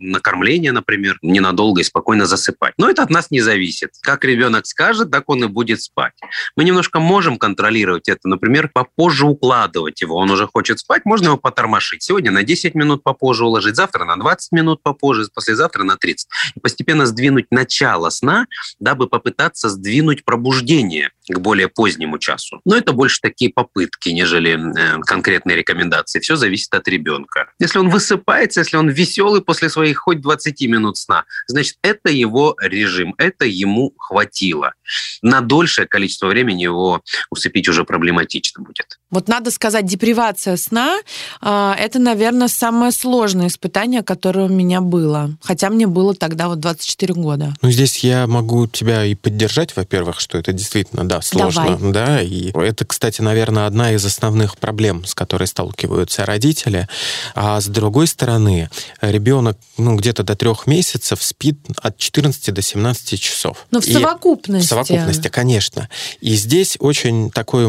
[0.00, 2.74] на кормление, например, ненадолго и спокойно засыпать.
[2.76, 3.92] Но это от нас не зависит.
[4.02, 6.12] Как ребенок скажет, так он и будет спать.
[6.56, 10.16] Мы немножко можем контролировать это, например, попозже укладывать его.
[10.16, 12.02] Он уже хочет спать, можно его потормошить.
[12.02, 16.28] Сегодня на 10 минут попозже попозже уложить, завтра на 20 минут попозже, послезавтра на 30.
[16.56, 18.46] И постепенно сдвинуть начало сна,
[18.80, 22.60] дабы попытаться сдвинуть пробуждение к более позднему часу.
[22.64, 26.18] Но это больше такие попытки, нежели э, конкретные рекомендации.
[26.18, 27.50] Все зависит от ребенка.
[27.60, 32.56] Если он высыпается, если он веселый после своих хоть 20 минут сна, значит, это его
[32.60, 34.72] режим, это ему хватило.
[35.22, 38.98] На дольшее количество времени его усыпить уже проблематично будет.
[39.10, 40.98] Вот надо сказать, депривация сна
[41.40, 45.36] а,– это, наверное, самое сложное испытание, которое у меня было.
[45.42, 47.54] Хотя мне было тогда вот 24 года.
[47.62, 51.76] Ну, здесь я могу тебя и поддержать, во-первых, что это действительно, да, сложно.
[51.76, 51.92] Давай.
[51.92, 56.88] Да, и это, кстати, наверное, одна из основных проблем, с которой сталкиваются родители.
[57.34, 63.20] А с другой стороны, ребенок, ну, где-то до трех месяцев спит от 14 до 17
[63.20, 63.66] часов.
[63.70, 64.66] Но в и совокупности.
[64.66, 65.88] В совокупности, конечно.
[66.20, 67.66] И здесь очень такой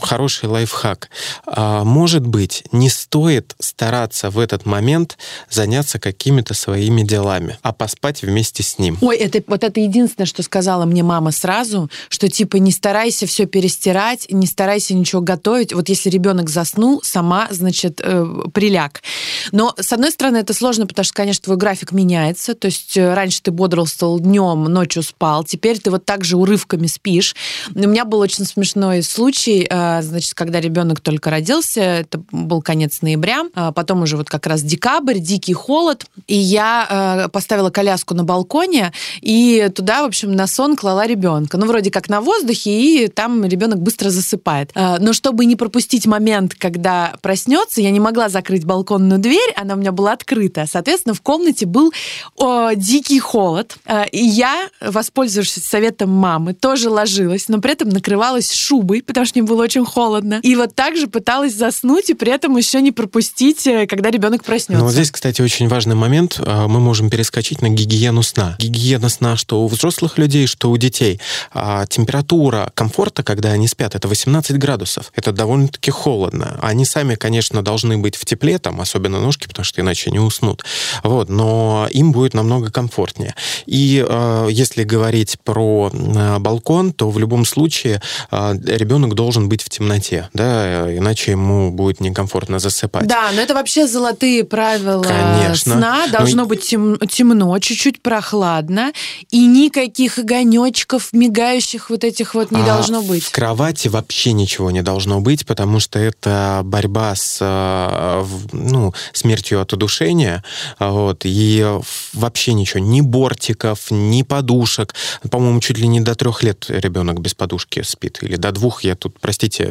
[0.00, 1.10] хороший лайфхак.
[1.46, 5.18] А, может быть, не стоит стараться в этот момент
[5.50, 8.98] заняться какими-то своими делами, а поспать вместе с ним.
[9.00, 13.46] Ой, это вот это единственное, что сказала мне мама сразу, что типа не старайся все
[13.46, 15.72] перестирать, не старайся ничего готовить.
[15.72, 19.02] Вот если ребенок заснул, сама, значит, э, приляг.
[19.50, 22.54] Но, с одной стороны, это сложно, потому что, конечно, твой график меняется.
[22.54, 25.44] То есть э, раньше ты бодрствовал днем, ночью спал.
[25.44, 27.34] Теперь ты вот так же урывками спишь.
[27.74, 31.80] У меня был очень смешной случай, э, значит, когда ребенок только родился.
[31.80, 33.44] Это был конец ноября.
[33.54, 36.04] А потом уже вот как раз декабрь, дикий холод.
[36.26, 41.56] И я э, поставила коляску на балконе и туда, в общем, на сон клала ребенка.
[41.56, 44.72] Ну, вроде как на воздухе, и там ребенок быстро засыпает.
[44.74, 49.76] Но чтобы не пропустить момент, когда проснется, я не могла закрыть балконную дверь, она у
[49.78, 50.66] меня была открыта.
[50.70, 51.92] Соответственно, в комнате был
[52.36, 53.76] о, дикий холод.
[54.10, 59.48] И я, воспользовавшись советом мамы, тоже ложилась, но при этом накрывалась шубой, потому что мне
[59.48, 60.40] было очень холодно.
[60.42, 64.44] И вот так же пыталась заснуть, и при этом еще не пропустить, э, когда ребенок
[64.44, 64.80] проснется.
[64.80, 66.40] Но вот здесь, кстати, очень важный момент.
[66.44, 68.56] Мы можем перескочить на гигиену сна.
[68.58, 71.20] Гигиена сна, что у взрослых людей, что у детей.
[71.52, 75.12] А температура комфорта, когда они спят, это 18 градусов.
[75.14, 76.58] Это довольно-таки холодно.
[76.62, 80.64] Они сами, конечно, должны быть в тепле, там, особенно ножки, потому что иначе не уснут.
[81.02, 83.34] Вот, но им будет намного комфортнее.
[83.66, 89.62] И э, если говорить про э, балкон, то в любом случае э, ребенок должен быть
[89.62, 93.06] в темноте, да, иначе ему будет некомфортно засыпать.
[93.06, 95.74] Да, но это вообще золотые правила Конечно.
[95.74, 96.06] сна.
[96.08, 98.92] Должно Ну, быть тем- темно, чуть-чуть прохладно,
[99.30, 103.24] и никаких огонечков, мигающих вот этих вот не А должно быть.
[103.24, 109.60] В кровати вообще ничего не должно быть, потому что это борьба с в- ну, смертью
[109.60, 110.42] от удушения.
[110.78, 111.64] Вот, и
[112.12, 114.94] вообще ничего, ни бортиков, ни подушек.
[115.30, 118.84] По-моему, чуть ли не до до трех лет ребенок без подушки спит, или до двух,
[118.84, 119.66] я тут, простите,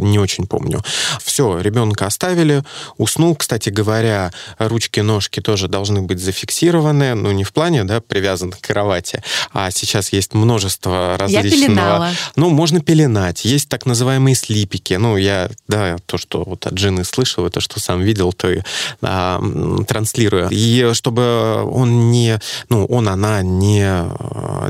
[0.00, 0.82] не очень помню.
[1.22, 2.62] Все, ребенка оставили,
[2.98, 3.34] уснул.
[3.34, 9.22] Кстати говоря, ручки-ножки тоже должны быть зафиксированы, ну, не в плане, да, привязаны к кровати,
[9.52, 11.46] а сейчас есть множество различного...
[11.46, 12.10] Я пеленала.
[12.36, 13.46] Ну, можно пеленать.
[13.46, 14.94] Есть так называемые слипики.
[14.94, 18.60] Ну, я, да, то, что вот от жены слышал, это что сам видел, то и
[19.00, 19.42] а,
[19.88, 20.48] транслирую.
[20.50, 23.86] И чтобы он не, ну, он, она не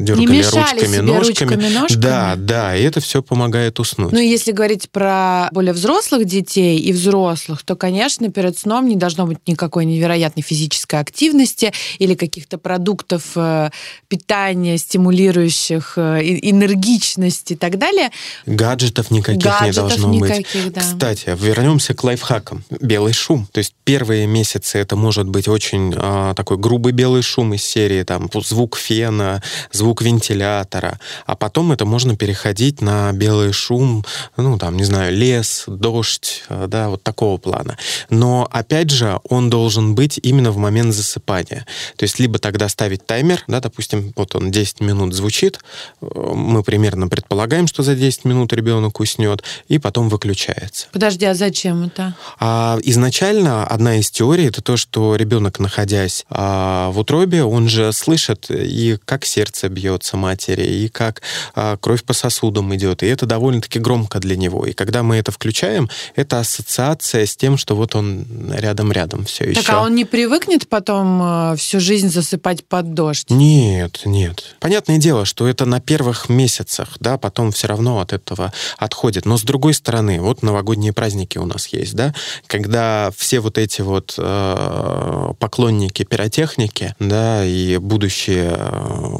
[0.00, 1.54] дергали не ручками, ножками.
[1.54, 2.02] ручками, ножками.
[2.02, 4.12] Да, да, и это все помогает уснуть.
[4.12, 9.26] Ну, если говорить про более взрослых детей и взрослых, то, конечно, перед сном не должно
[9.26, 13.70] быть никакой невероятной физической активности или каких-то продуктов э,
[14.08, 18.10] питания, стимулирующих э, энергичность и так далее.
[18.46, 20.72] Гаджетов никаких Гаджетов не должно никаких, быть.
[20.72, 20.80] Да.
[20.80, 22.64] Кстати, вернемся к лайфхакам.
[22.80, 23.48] Белый шум.
[23.52, 28.02] То есть первые месяцы это может быть очень а, такой грубый белый шум из серии
[28.02, 34.04] там звук фена, звук вентилятора, а потом это можно переходить на белый шум,
[34.36, 37.76] ну там не знаю лес, дождь, а, да вот такого плана.
[38.10, 41.66] Но опять же он должен быть именно в момент засыпания.
[41.96, 45.60] То есть либо тогда ставить таймер, да, допустим, вот он 10 минут звучит,
[46.00, 50.88] э, мы примерно предполагаем, что за 10 минут ребенок уснет, и потом выключается.
[50.92, 52.14] Подожди, а зачем это?
[52.38, 57.92] А, изначально одна из теорий это то, что ребенок, находясь а, в утробе, он же
[57.92, 61.20] слышит и как сердце бьется матери, и как
[61.54, 64.64] а, кровь по сосудам идет, и это довольно-таки громко для него.
[64.64, 69.48] И когда мы это включаем, это ассоциация с тем, что вот он рядом-рядом все так,
[69.50, 69.62] еще.
[69.62, 73.28] Так, а он не привыкнет потом э, всю жизнь засыпать под дождь?
[73.28, 74.56] Нет, нет.
[74.58, 79.26] Понятное дело, что это на первых месяцах, да, потом все равно от этого отходит.
[79.26, 82.14] Но с другой стороны, вот новогодние праздники у нас есть, да,
[82.46, 88.50] когда все вот эти вот э, поклонники пиротехники, да, и будущие,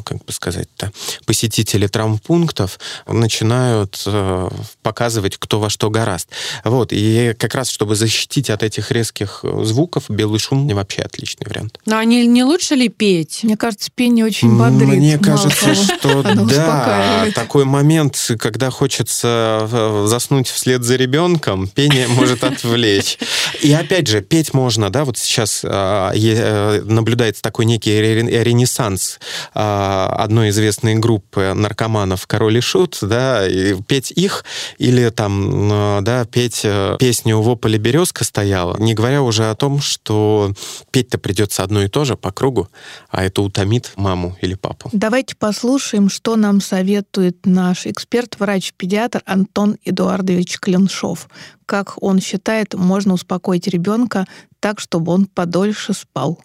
[0.03, 0.91] как бы сказать-то,
[1.27, 4.49] посетители травмпунктов начинают э,
[4.81, 6.29] показывать, кто во что гораст.
[6.63, 11.79] Вот, и как раз, чтобы защитить от этих резких звуков, белый шум вообще отличный вариант.
[11.85, 13.39] Но они не лучше ли петь?
[13.43, 14.87] Мне кажется, пение очень бодрит.
[14.87, 22.43] Мне кажется, что да, такой момент, когда хочется э, заснуть вслед за ребенком, пение может
[22.43, 23.17] отвлечь.
[23.61, 29.19] И опять же, петь можно, да, вот сейчас э, наблюдается такой некий ренессанс
[29.53, 34.45] одной известной группы наркоманов «Король и Шут», да, и петь их
[34.77, 39.55] или там, а, да, петь э, песню «Во поле березка стояла», не говоря уже о
[39.55, 40.53] том, что
[40.91, 42.69] петь-то придется одно и то же по кругу,
[43.09, 44.89] а это утомит маму или папу.
[44.93, 51.27] Давайте послушаем, что нам советует наш эксперт, врач-педиатр Антон Эдуардович Клиншов.
[51.65, 54.25] Как он считает, можно успокоить ребенка
[54.59, 56.39] так, чтобы он подольше спал.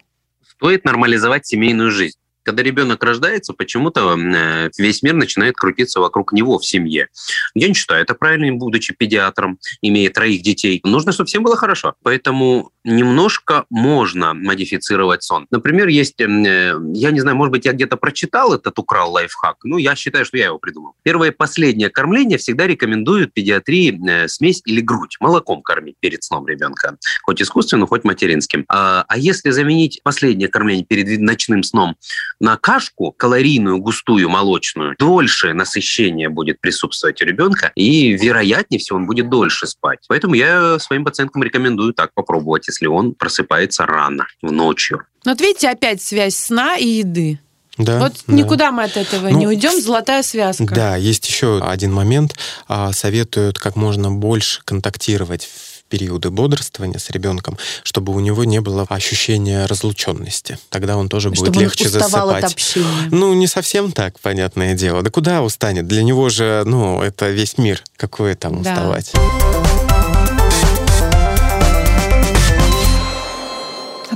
[0.47, 6.59] Стоит нормализовать семейную жизнь когда ребенок рождается, почему-то э, весь мир начинает крутиться вокруг него
[6.59, 7.07] в семье.
[7.55, 10.81] Я не считаю это правильным, будучи педиатром, имея троих детей.
[10.83, 11.95] Нужно, чтобы всем было хорошо.
[12.03, 15.47] Поэтому немножко можно модифицировать сон.
[15.51, 19.57] Например, есть, э, я не знаю, может быть, я где-то прочитал этот, украл лайфхак.
[19.63, 20.95] Ну, я считаю, что я его придумал.
[21.03, 26.47] Первое и последнее кормление всегда рекомендуют педиатрии э, смесь или грудь, молоком кормить перед сном
[26.47, 26.97] ребенка.
[27.23, 28.65] Хоть искусственным, хоть материнским.
[28.67, 31.95] А, а если заменить последнее кормление перед ночным сном
[32.39, 39.05] на кашку калорийную, густую, молочную, дольше насыщение будет присутствовать у ребенка, и вероятнее всего он
[39.05, 39.99] будет дольше спать.
[40.07, 45.03] Поэтому я своим пациенткам рекомендую так попробовать, если он просыпается рано, в ночью.
[45.25, 47.39] Вот видите, опять связь сна и еды.
[47.77, 48.33] Да, вот да.
[48.33, 50.65] никуда мы от этого ну, не уйдем, золотая связка.
[50.65, 52.35] Да, есть еще один момент.
[52.67, 55.49] А, советуют как можно больше контактировать
[55.93, 60.57] периоды бодрствования с ребенком, чтобы у него не было ощущения разлученности.
[60.69, 62.43] Тогда он тоже чтобы будет легче он засыпать.
[62.45, 63.09] От общения.
[63.11, 65.03] Ну, не совсем так, понятное дело.
[65.03, 65.85] Да куда устанет?
[65.85, 67.83] Для него же, ну, это весь мир.
[67.95, 68.71] Какое там да.
[68.71, 69.13] уставать?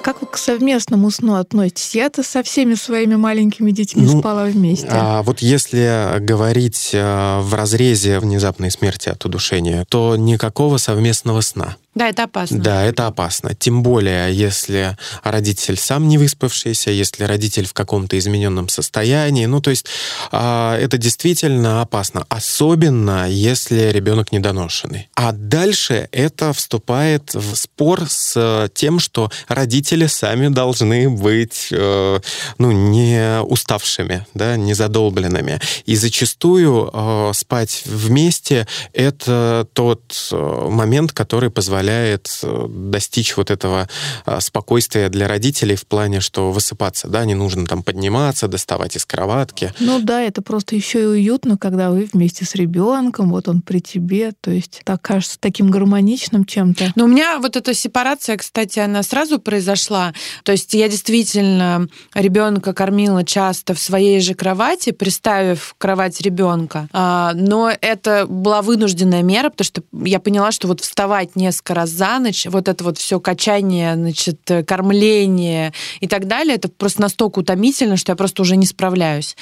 [0.08, 1.94] Как вы к совместному сну относитесь?
[1.94, 4.88] Я-то со всеми своими маленькими детьми ну, спала вместе.
[4.90, 11.76] А вот если говорить а, в разрезе внезапной смерти от удушения, то никакого совместного сна.
[11.98, 12.60] Да, это опасно.
[12.60, 13.56] Да, это опасно.
[13.56, 19.48] Тем более, если родитель сам не выспавшийся, если родитель в каком-то измененном состоянии.
[19.48, 19.88] Ну, то есть
[20.32, 22.24] э, это действительно опасно.
[22.30, 25.10] Особенно, если ребенок недоношенный.
[25.16, 32.20] А дальше это вступает в спор с тем, что родители сами должны быть э,
[32.60, 35.60] ну, не уставшими, да, не задолбленными.
[35.88, 43.50] И зачастую э, спать вместе— это тот э, момент, который позволяет позволяет э, достичь вот
[43.50, 43.88] этого
[44.26, 49.06] а, спокойствия для родителей в плане, что высыпаться, да, не нужно там подниматься, доставать из
[49.06, 49.74] кроватки.
[49.80, 53.80] Ну да, это просто еще и уютно, когда вы вместе с ребенком, вот он при
[53.80, 56.92] тебе, то есть так кажется таким гармоничным чем-то.
[56.96, 60.14] Но у меня вот эта сепарация, кстати, она сразу произошла.
[60.44, 66.90] То есть я действительно ребенка кормила часто в своей же кровати, приставив кровать ребенка.
[66.92, 71.90] А, но это была вынужденная мера, потому что я поняла, что вот вставать несколько раз
[71.90, 77.40] за ночь, вот это вот все качание, значит, кормление и так далее, это просто настолько
[77.40, 79.36] утомительно, что я просто уже не справляюсь.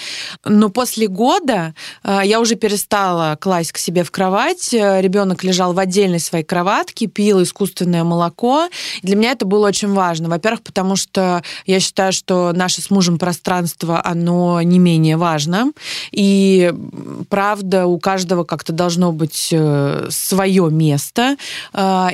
[0.43, 1.73] Но после года
[2.03, 4.73] а, я уже перестала класть к себе в кровать.
[4.73, 8.69] Ребенок лежал в отдельной своей кроватке, пил искусственное молоко.
[9.01, 10.29] Для меня это было очень важно.
[10.29, 15.71] Во-первых, потому что я считаю, что наше с мужем пространство, оно не менее важно.
[16.11, 16.73] И
[17.29, 21.37] правда, у каждого как-то должно быть э, свое место.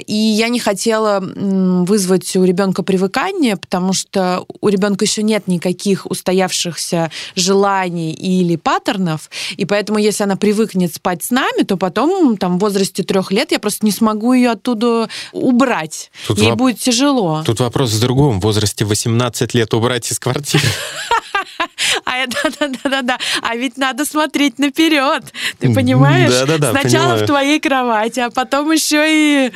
[0.07, 6.05] И я не хотела вызвать у ребенка привыкание, потому что у ребенка еще нет никаких
[6.05, 9.29] устоявшихся желаний или паттернов.
[9.57, 13.51] И поэтому, если она привыкнет спать с нами, то потом, там, в возрасте трех лет,
[13.51, 16.11] я просто не смогу ее оттуда убрать.
[16.27, 16.59] Тут Ей воп...
[16.59, 17.43] будет тяжело.
[17.45, 18.39] Тут вопрос в другом.
[18.39, 20.63] В возрасте 18 лет убрать из квартиры.
[22.05, 23.17] А да-да-да-да.
[23.41, 25.23] А ведь надо смотреть наперед.
[25.59, 26.31] Ты понимаешь?
[26.31, 26.71] Да-да-да.
[26.71, 27.23] Сначала понимаю.
[27.23, 29.51] в твоей кровати, а потом еще и.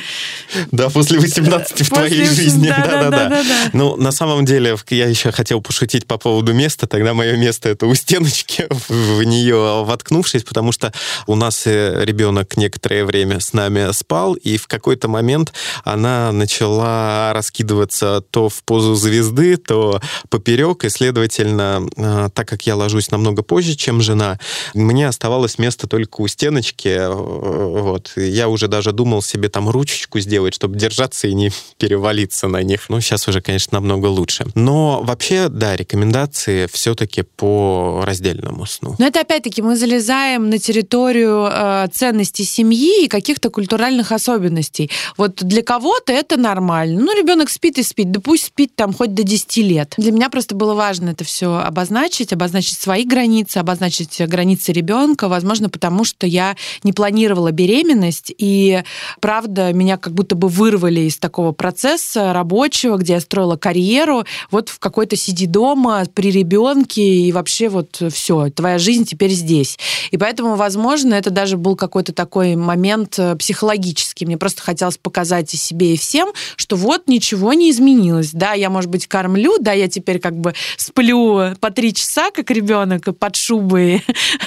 [0.72, 2.68] Да, после 18 в твоей жизни.
[2.68, 3.44] Да-да-да.
[3.72, 6.86] Ну, на самом деле, я еще хотел пошутить по поводу места.
[6.86, 10.92] Тогда мое место это у стеночки, в нее воткнувшись, потому что
[11.26, 15.52] у нас э, ребенок некоторое время с нами спал, и в какой-то момент
[15.84, 22.76] она начала раскидываться то в позу звезды, то поперек, и, следовательно, э, так как я
[22.76, 24.38] ложусь намного позже, чем жена,
[24.74, 26.88] мне оставалось место только у стеночки.
[26.88, 28.12] Э, вот.
[28.16, 32.90] Я уже даже думал себе там ручечку сделать, чтобы держаться и не перевалиться на них.
[32.90, 34.46] Ну, сейчас уже, конечно, намного лучше.
[34.54, 38.94] Но вообще, да, рекомендации все-таки по раздельному сну.
[38.98, 44.90] Но это опять-таки мы залезаем на территорию э, ценностей семьи и каких-то культуральных особенностей.
[45.16, 47.00] Вот для кого-то это нормально.
[47.00, 49.94] Ну, ребенок спит и спит, да пусть спит там хоть до 10 лет.
[49.96, 55.68] Для меня просто было важно это все обозначить, обозначить свои границы, обозначить границы ребенка, возможно,
[55.68, 58.82] потому что я не планировала беременность, и
[59.20, 64.68] правда, меня как будто бы вырвали из такого процесса рабочего, где я строила карьеру, вот
[64.68, 69.78] в какой-то сиди дома при ребенке, и вообще вот все, твоя жизнь теперь здесь.
[70.10, 74.26] И поэтому, возможно, это даже был какой-то такой момент э, психологический.
[74.26, 78.30] Мне просто хотелось показать и себе, и всем, что вот ничего не изменилось.
[78.32, 82.50] Да, я, может быть, кормлю, да, я теперь как бы сплю по три часа, как
[82.50, 84.04] ребенок, под шубой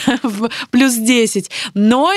[0.71, 2.11] плюс 10, но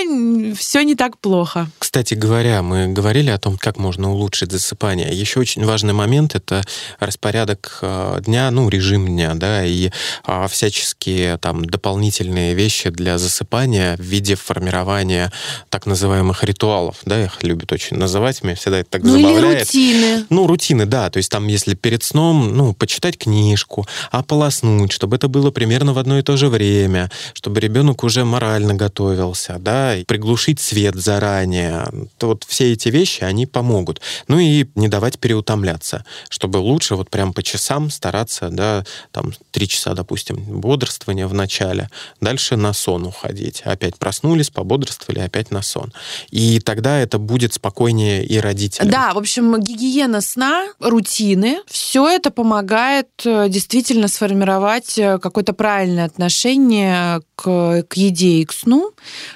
[0.57, 1.69] все не так плохо.
[1.79, 5.13] Кстати говоря, мы говорили о том, как можно улучшить засыпание.
[5.13, 6.63] Еще очень важный момент— это
[7.01, 9.91] распорядок э, дня, ну, режим дня, да, и
[10.25, 15.33] а, всяческие там дополнительные вещи для засыпания в виде формирования
[15.69, 19.75] так называемых ритуалов, да, их любят очень называть, меня всегда это так ну, забавляет.
[19.75, 20.27] Или рутины.
[20.31, 25.29] Ну, рутины, да, то есть там, если перед сном, ну, почитать книжку, ополоснуть, чтобы это
[25.29, 30.05] было примерно в одно и то же время, чтобы ребенок уже морально готовился, да, и
[30.05, 31.86] приглушить свет заранее.
[32.18, 34.01] То вот все эти вещи, они помогут.
[34.28, 39.68] Ну и не давать переутомляться, чтобы лучше вот прям по часам стараться, да, там три
[39.68, 41.90] часа, допустим, бодрствования в начале,
[42.20, 43.62] дальше на сон уходить.
[43.64, 45.93] Опять проснулись, пободрствовали, опять на сон.
[46.30, 48.90] И тогда это будет спокойнее и родителям.
[48.90, 56.05] Да, в общем, гигиена сна, рутины, все это помогает э, действительно сформировать э, какое-то правильное
[56.05, 58.93] отношение к, к еде и к сну,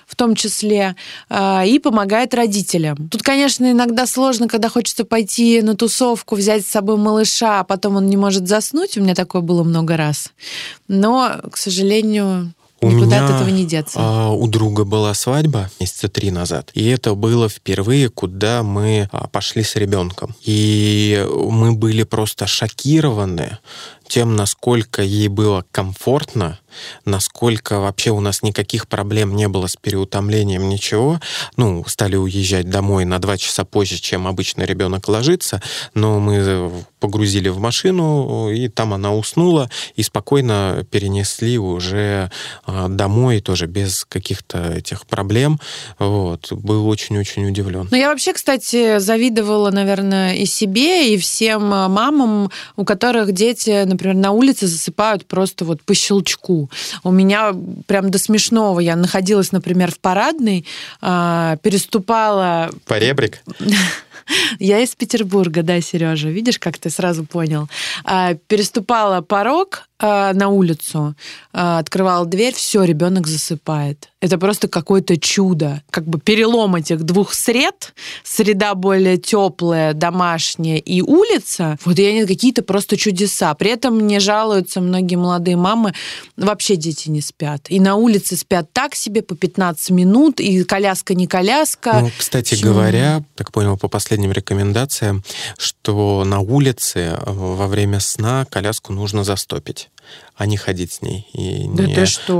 [0.06, 0.94] в том числе,
[1.28, 3.08] а, и помогает родителям.
[3.08, 7.96] Тут, конечно, иногда сложно, когда хочется пойти на тусовку, взять с собой малыша, а потом
[7.96, 8.96] он не может заснуть.
[8.96, 10.32] У меня такое было много раз.
[10.86, 13.98] Но, к сожалению, у Никуда меня, от этого не деться.
[13.98, 16.70] А, у друга была свадьба месяца три назад.
[16.74, 20.34] И это было впервые, куда мы а, пошли с ребенком.
[20.42, 23.58] И мы были просто шокированы
[24.08, 26.58] тем, насколько ей было комфортно,
[27.04, 31.20] насколько вообще у нас никаких проблем не было с переутомлением, ничего.
[31.56, 35.62] Ну, стали уезжать домой на два часа позже, чем обычно ребенок ложится,
[35.94, 42.30] но мы погрузили в машину, и там она уснула, и спокойно перенесли уже
[42.64, 45.60] а, домой, тоже без каких-то этих проблем.
[45.98, 46.52] Вот.
[46.52, 47.88] Был очень-очень удивлен.
[47.90, 53.95] Ну, я вообще, кстати, завидовала, наверное, и себе, и всем мамам, у которых дети, например,
[54.02, 56.70] на улице засыпают просто вот по щелчку.
[57.02, 57.54] У меня
[57.86, 58.80] прям до смешного.
[58.80, 60.66] Я находилась, например, в парадной,
[61.00, 62.70] а, переступала...
[62.86, 63.42] Поребрик?
[64.58, 66.28] Я из Петербурга, да, Сережа.
[66.28, 67.68] Видишь, как ты сразу понял.
[68.04, 71.14] А, переступала порог на улицу,
[71.52, 74.10] а, открывала дверь, все, ребенок засыпает.
[74.20, 75.82] Это просто какое-то чудо.
[75.90, 77.94] Как бы перелом этих двух сред,
[78.24, 83.54] среда более теплая, домашняя и улица, вот и они какие-то просто чудеса.
[83.54, 85.94] При этом мне жалуются многие молодые мамы,
[86.36, 87.66] вообще дети не спят.
[87.68, 92.00] И на улице спят так себе по 15 минут, и коляска не коляска.
[92.00, 92.72] Ну, кстати Почему?
[92.72, 95.22] говоря, так понял по последним рекомендациям,
[95.56, 99.86] что на улице во время сна коляску нужно застопить
[100.36, 101.94] а не ходить с ней и да не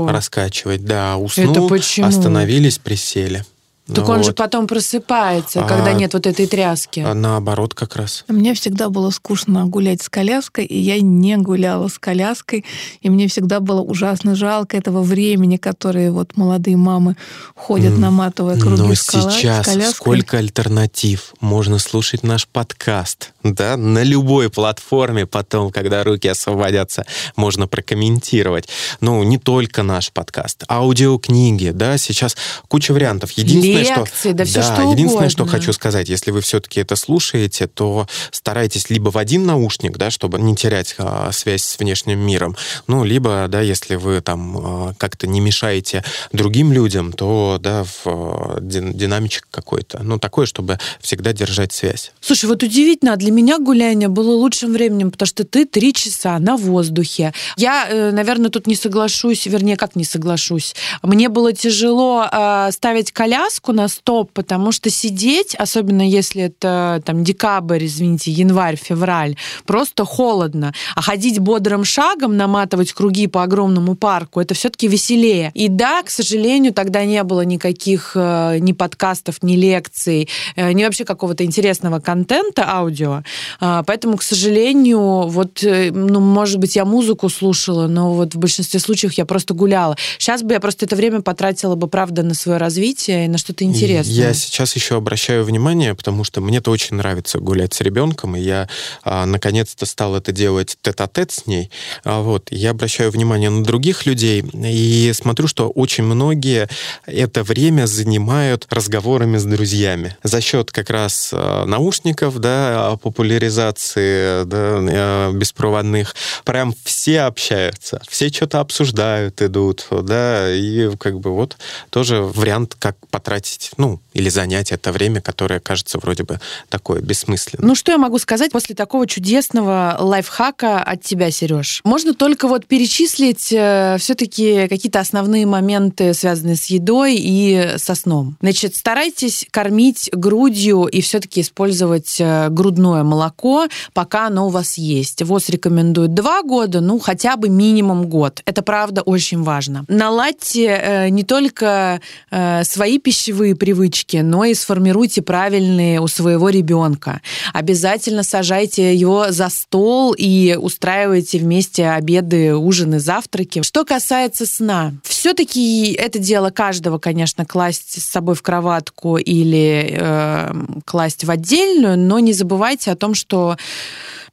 [0.07, 0.85] раскачивать.
[0.85, 1.71] Да, уснул,
[2.01, 3.43] остановились, присели.
[3.87, 4.25] Так ну, он вот.
[4.25, 6.99] же потом просыпается, а, когда нет вот этой тряски.
[6.99, 8.25] А наоборот как раз.
[8.27, 12.65] Мне всегда было скучно гулять с коляской, и я не гуляла с коляской,
[13.01, 17.15] и мне всегда было ужасно жалко этого времени, которое вот молодые мамы
[17.55, 17.99] ходят, mm.
[17.99, 21.33] наматывая круги Но с сейчас с сколько альтернатив.
[21.39, 28.67] Можно слушать наш подкаст, да, на любой платформе потом, когда руки освободятся, можно прокомментировать.
[28.99, 32.35] Ну, не только наш подкаст, аудиокниги, да, сейчас
[32.67, 33.31] куча вариантов.
[33.31, 35.29] Единственное, лекции, что, да все да, что единственное, угодно.
[35.29, 40.09] что хочу сказать, если вы все-таки это слушаете, то старайтесь либо в один наушник, да,
[40.09, 42.55] чтобы не терять а, связь с внешним миром,
[42.87, 48.01] ну, либо, да, если вы там а, как-то не мешаете другим людям, то, да, в
[48.05, 52.11] а, динамичек какой-то, ну, такой, чтобы всегда держать связь.
[52.21, 56.57] Слушай, вот удивительно, для меня гуляние было лучшим временем, потому что ты три часа на
[56.57, 57.33] воздухе.
[57.57, 60.75] Я, э, наверное, тут не соглашусь, вернее, как не соглашусь.
[61.01, 67.01] Мне было тяжело э, ставить коляску, маску на стоп, потому что сидеть, особенно если это
[67.05, 70.73] там декабрь, извините, январь, февраль, просто холодно.
[70.95, 75.51] А ходить бодрым шагом, наматывать круги по огромному парку, это все-таки веселее.
[75.53, 80.83] И да, к сожалению, тогда не было никаких э, ни подкастов, ни лекций, э, ни
[80.83, 83.23] вообще какого-то интересного контента аудио.
[83.61, 88.37] Э, поэтому, к сожалению, вот, э, ну, может быть, я музыку слушала, но вот в
[88.37, 89.95] большинстве случаев я просто гуляла.
[90.17, 93.56] Сейчас бы я просто это время потратила бы, правда, на свое развитие и на что-то
[93.63, 94.13] интересное.
[94.13, 98.69] Я сейчас еще обращаю внимание, потому что мне-то очень нравится гулять с ребенком, и я
[99.03, 101.69] а, наконец-то стал это делать тет-а-тет с ней.
[102.03, 106.67] А, вот, я обращаю внимание на других людей и смотрю, что очень многие
[107.05, 114.77] это время занимают разговорами с друзьями за счет как раз а, наушников, да, популяризации да,
[114.79, 116.15] а, беспроводных.
[116.43, 121.57] Прям все общаются, все что-то обсуждают, идут, да, и как бы вот
[121.89, 126.39] тоже вариант, как потратить потратить, ну, или занять это время, которое кажется вроде бы
[126.69, 127.67] такое бессмысленное.
[127.67, 131.81] Ну, что я могу сказать после такого чудесного лайфхака от тебя, Сереж?
[131.83, 138.37] Можно только вот перечислить э, все-таки какие-то основные моменты, связанные с едой и со сном.
[138.41, 145.21] Значит, старайтесь кормить грудью и все-таки использовать э, грудное молоко, пока оно у вас есть.
[145.21, 148.41] ВОЗ рекомендует два года, ну, хотя бы минимум год.
[148.45, 149.85] Это, правда, очень важно.
[149.87, 156.47] Наладьте э, не только э, свои пищевые пищевые привычки, но и сформируйте правильные у своего
[156.47, 157.19] ребенка.
[157.53, 163.63] Обязательно сажайте его за стол и устраивайте вместе обеды, ужины, завтраки.
[163.63, 170.53] Что касается сна, все-таки это дело каждого, конечно, класть с собой в кроватку или э,
[170.85, 173.57] класть в отдельную, но не забывайте о том, что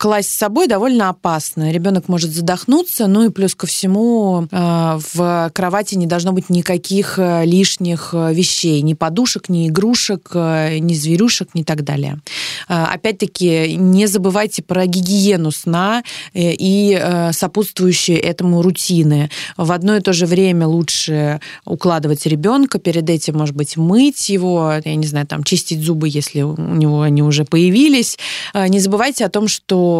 [0.05, 1.73] класть с собой довольно опасно.
[1.73, 7.19] Ребенок может задохнуться, ну и плюс ко всему э, в кровати не должно быть никаких
[7.19, 12.21] э, лишних э, вещей, ни подушек, ни игрушек, ни зверюшек, ни так далее.
[12.69, 16.03] Опять-таки, не забывайте про гигиену сна
[16.35, 19.31] и сопутствующие этому рутины.
[19.57, 24.75] В одно и то же время лучше укладывать ребенка, перед этим, может быть, мыть его,
[24.85, 28.19] я не знаю, там, чистить зубы, если у него они уже появились.
[28.55, 29.94] Не забывайте о том, что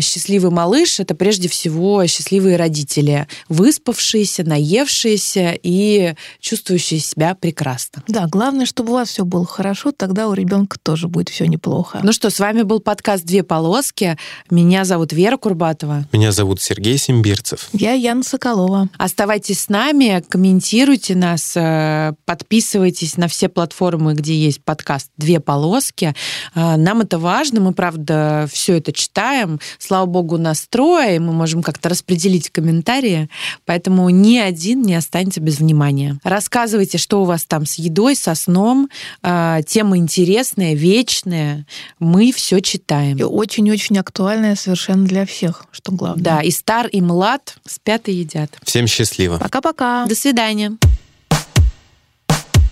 [0.00, 8.02] счастливый малыш это прежде всего счастливые родители, выспавшиеся, наевшиеся и чувствующие себя прекрасно.
[8.08, 12.00] Да, главное, чтобы у вас все было хорошо, тогда у ребенка тоже будет все неплохо.
[12.02, 14.16] Ну что, с вами был подкаст «Две полоски».
[14.50, 16.06] Меня зовут Вера Курбатова.
[16.12, 17.68] Меня зовут Сергей Симбирцев.
[17.72, 18.88] Я Яна Соколова.
[18.98, 26.14] Оставайтесь с нами, комментируйте нас, э, подписывайтесь на все платформы, где есть подкаст «Две полоски».
[26.54, 29.60] Э, нам это важно, мы, правда, все это читаем.
[29.78, 33.28] Слава богу, настроя, и мы можем как-то распределить комментарии,
[33.64, 36.18] поэтому ни один не останется без внимания.
[36.24, 38.88] Рассказывайте, что у вас там с едой, со сном.
[39.22, 41.66] А, тема интересная, вечная.
[41.98, 43.16] Мы все читаем.
[43.16, 46.22] И очень-очень актуальная совершенно для всех, что главное.
[46.22, 48.50] Да, и стар, и млад спят и едят.
[48.64, 49.38] Всем счастливо.
[49.38, 50.06] Пока-пока.
[50.06, 50.76] До свидания.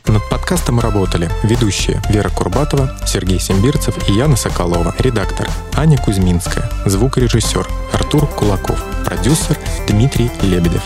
[0.06, 7.68] Над подкастом работали ведущие Вера Курбатова, Сергей Симбирцев и Яна Соколова, редактор Аня Кузьминская, звукорежиссер
[7.92, 10.82] Артур Кулаков, продюсер Дмитрий Лебедев.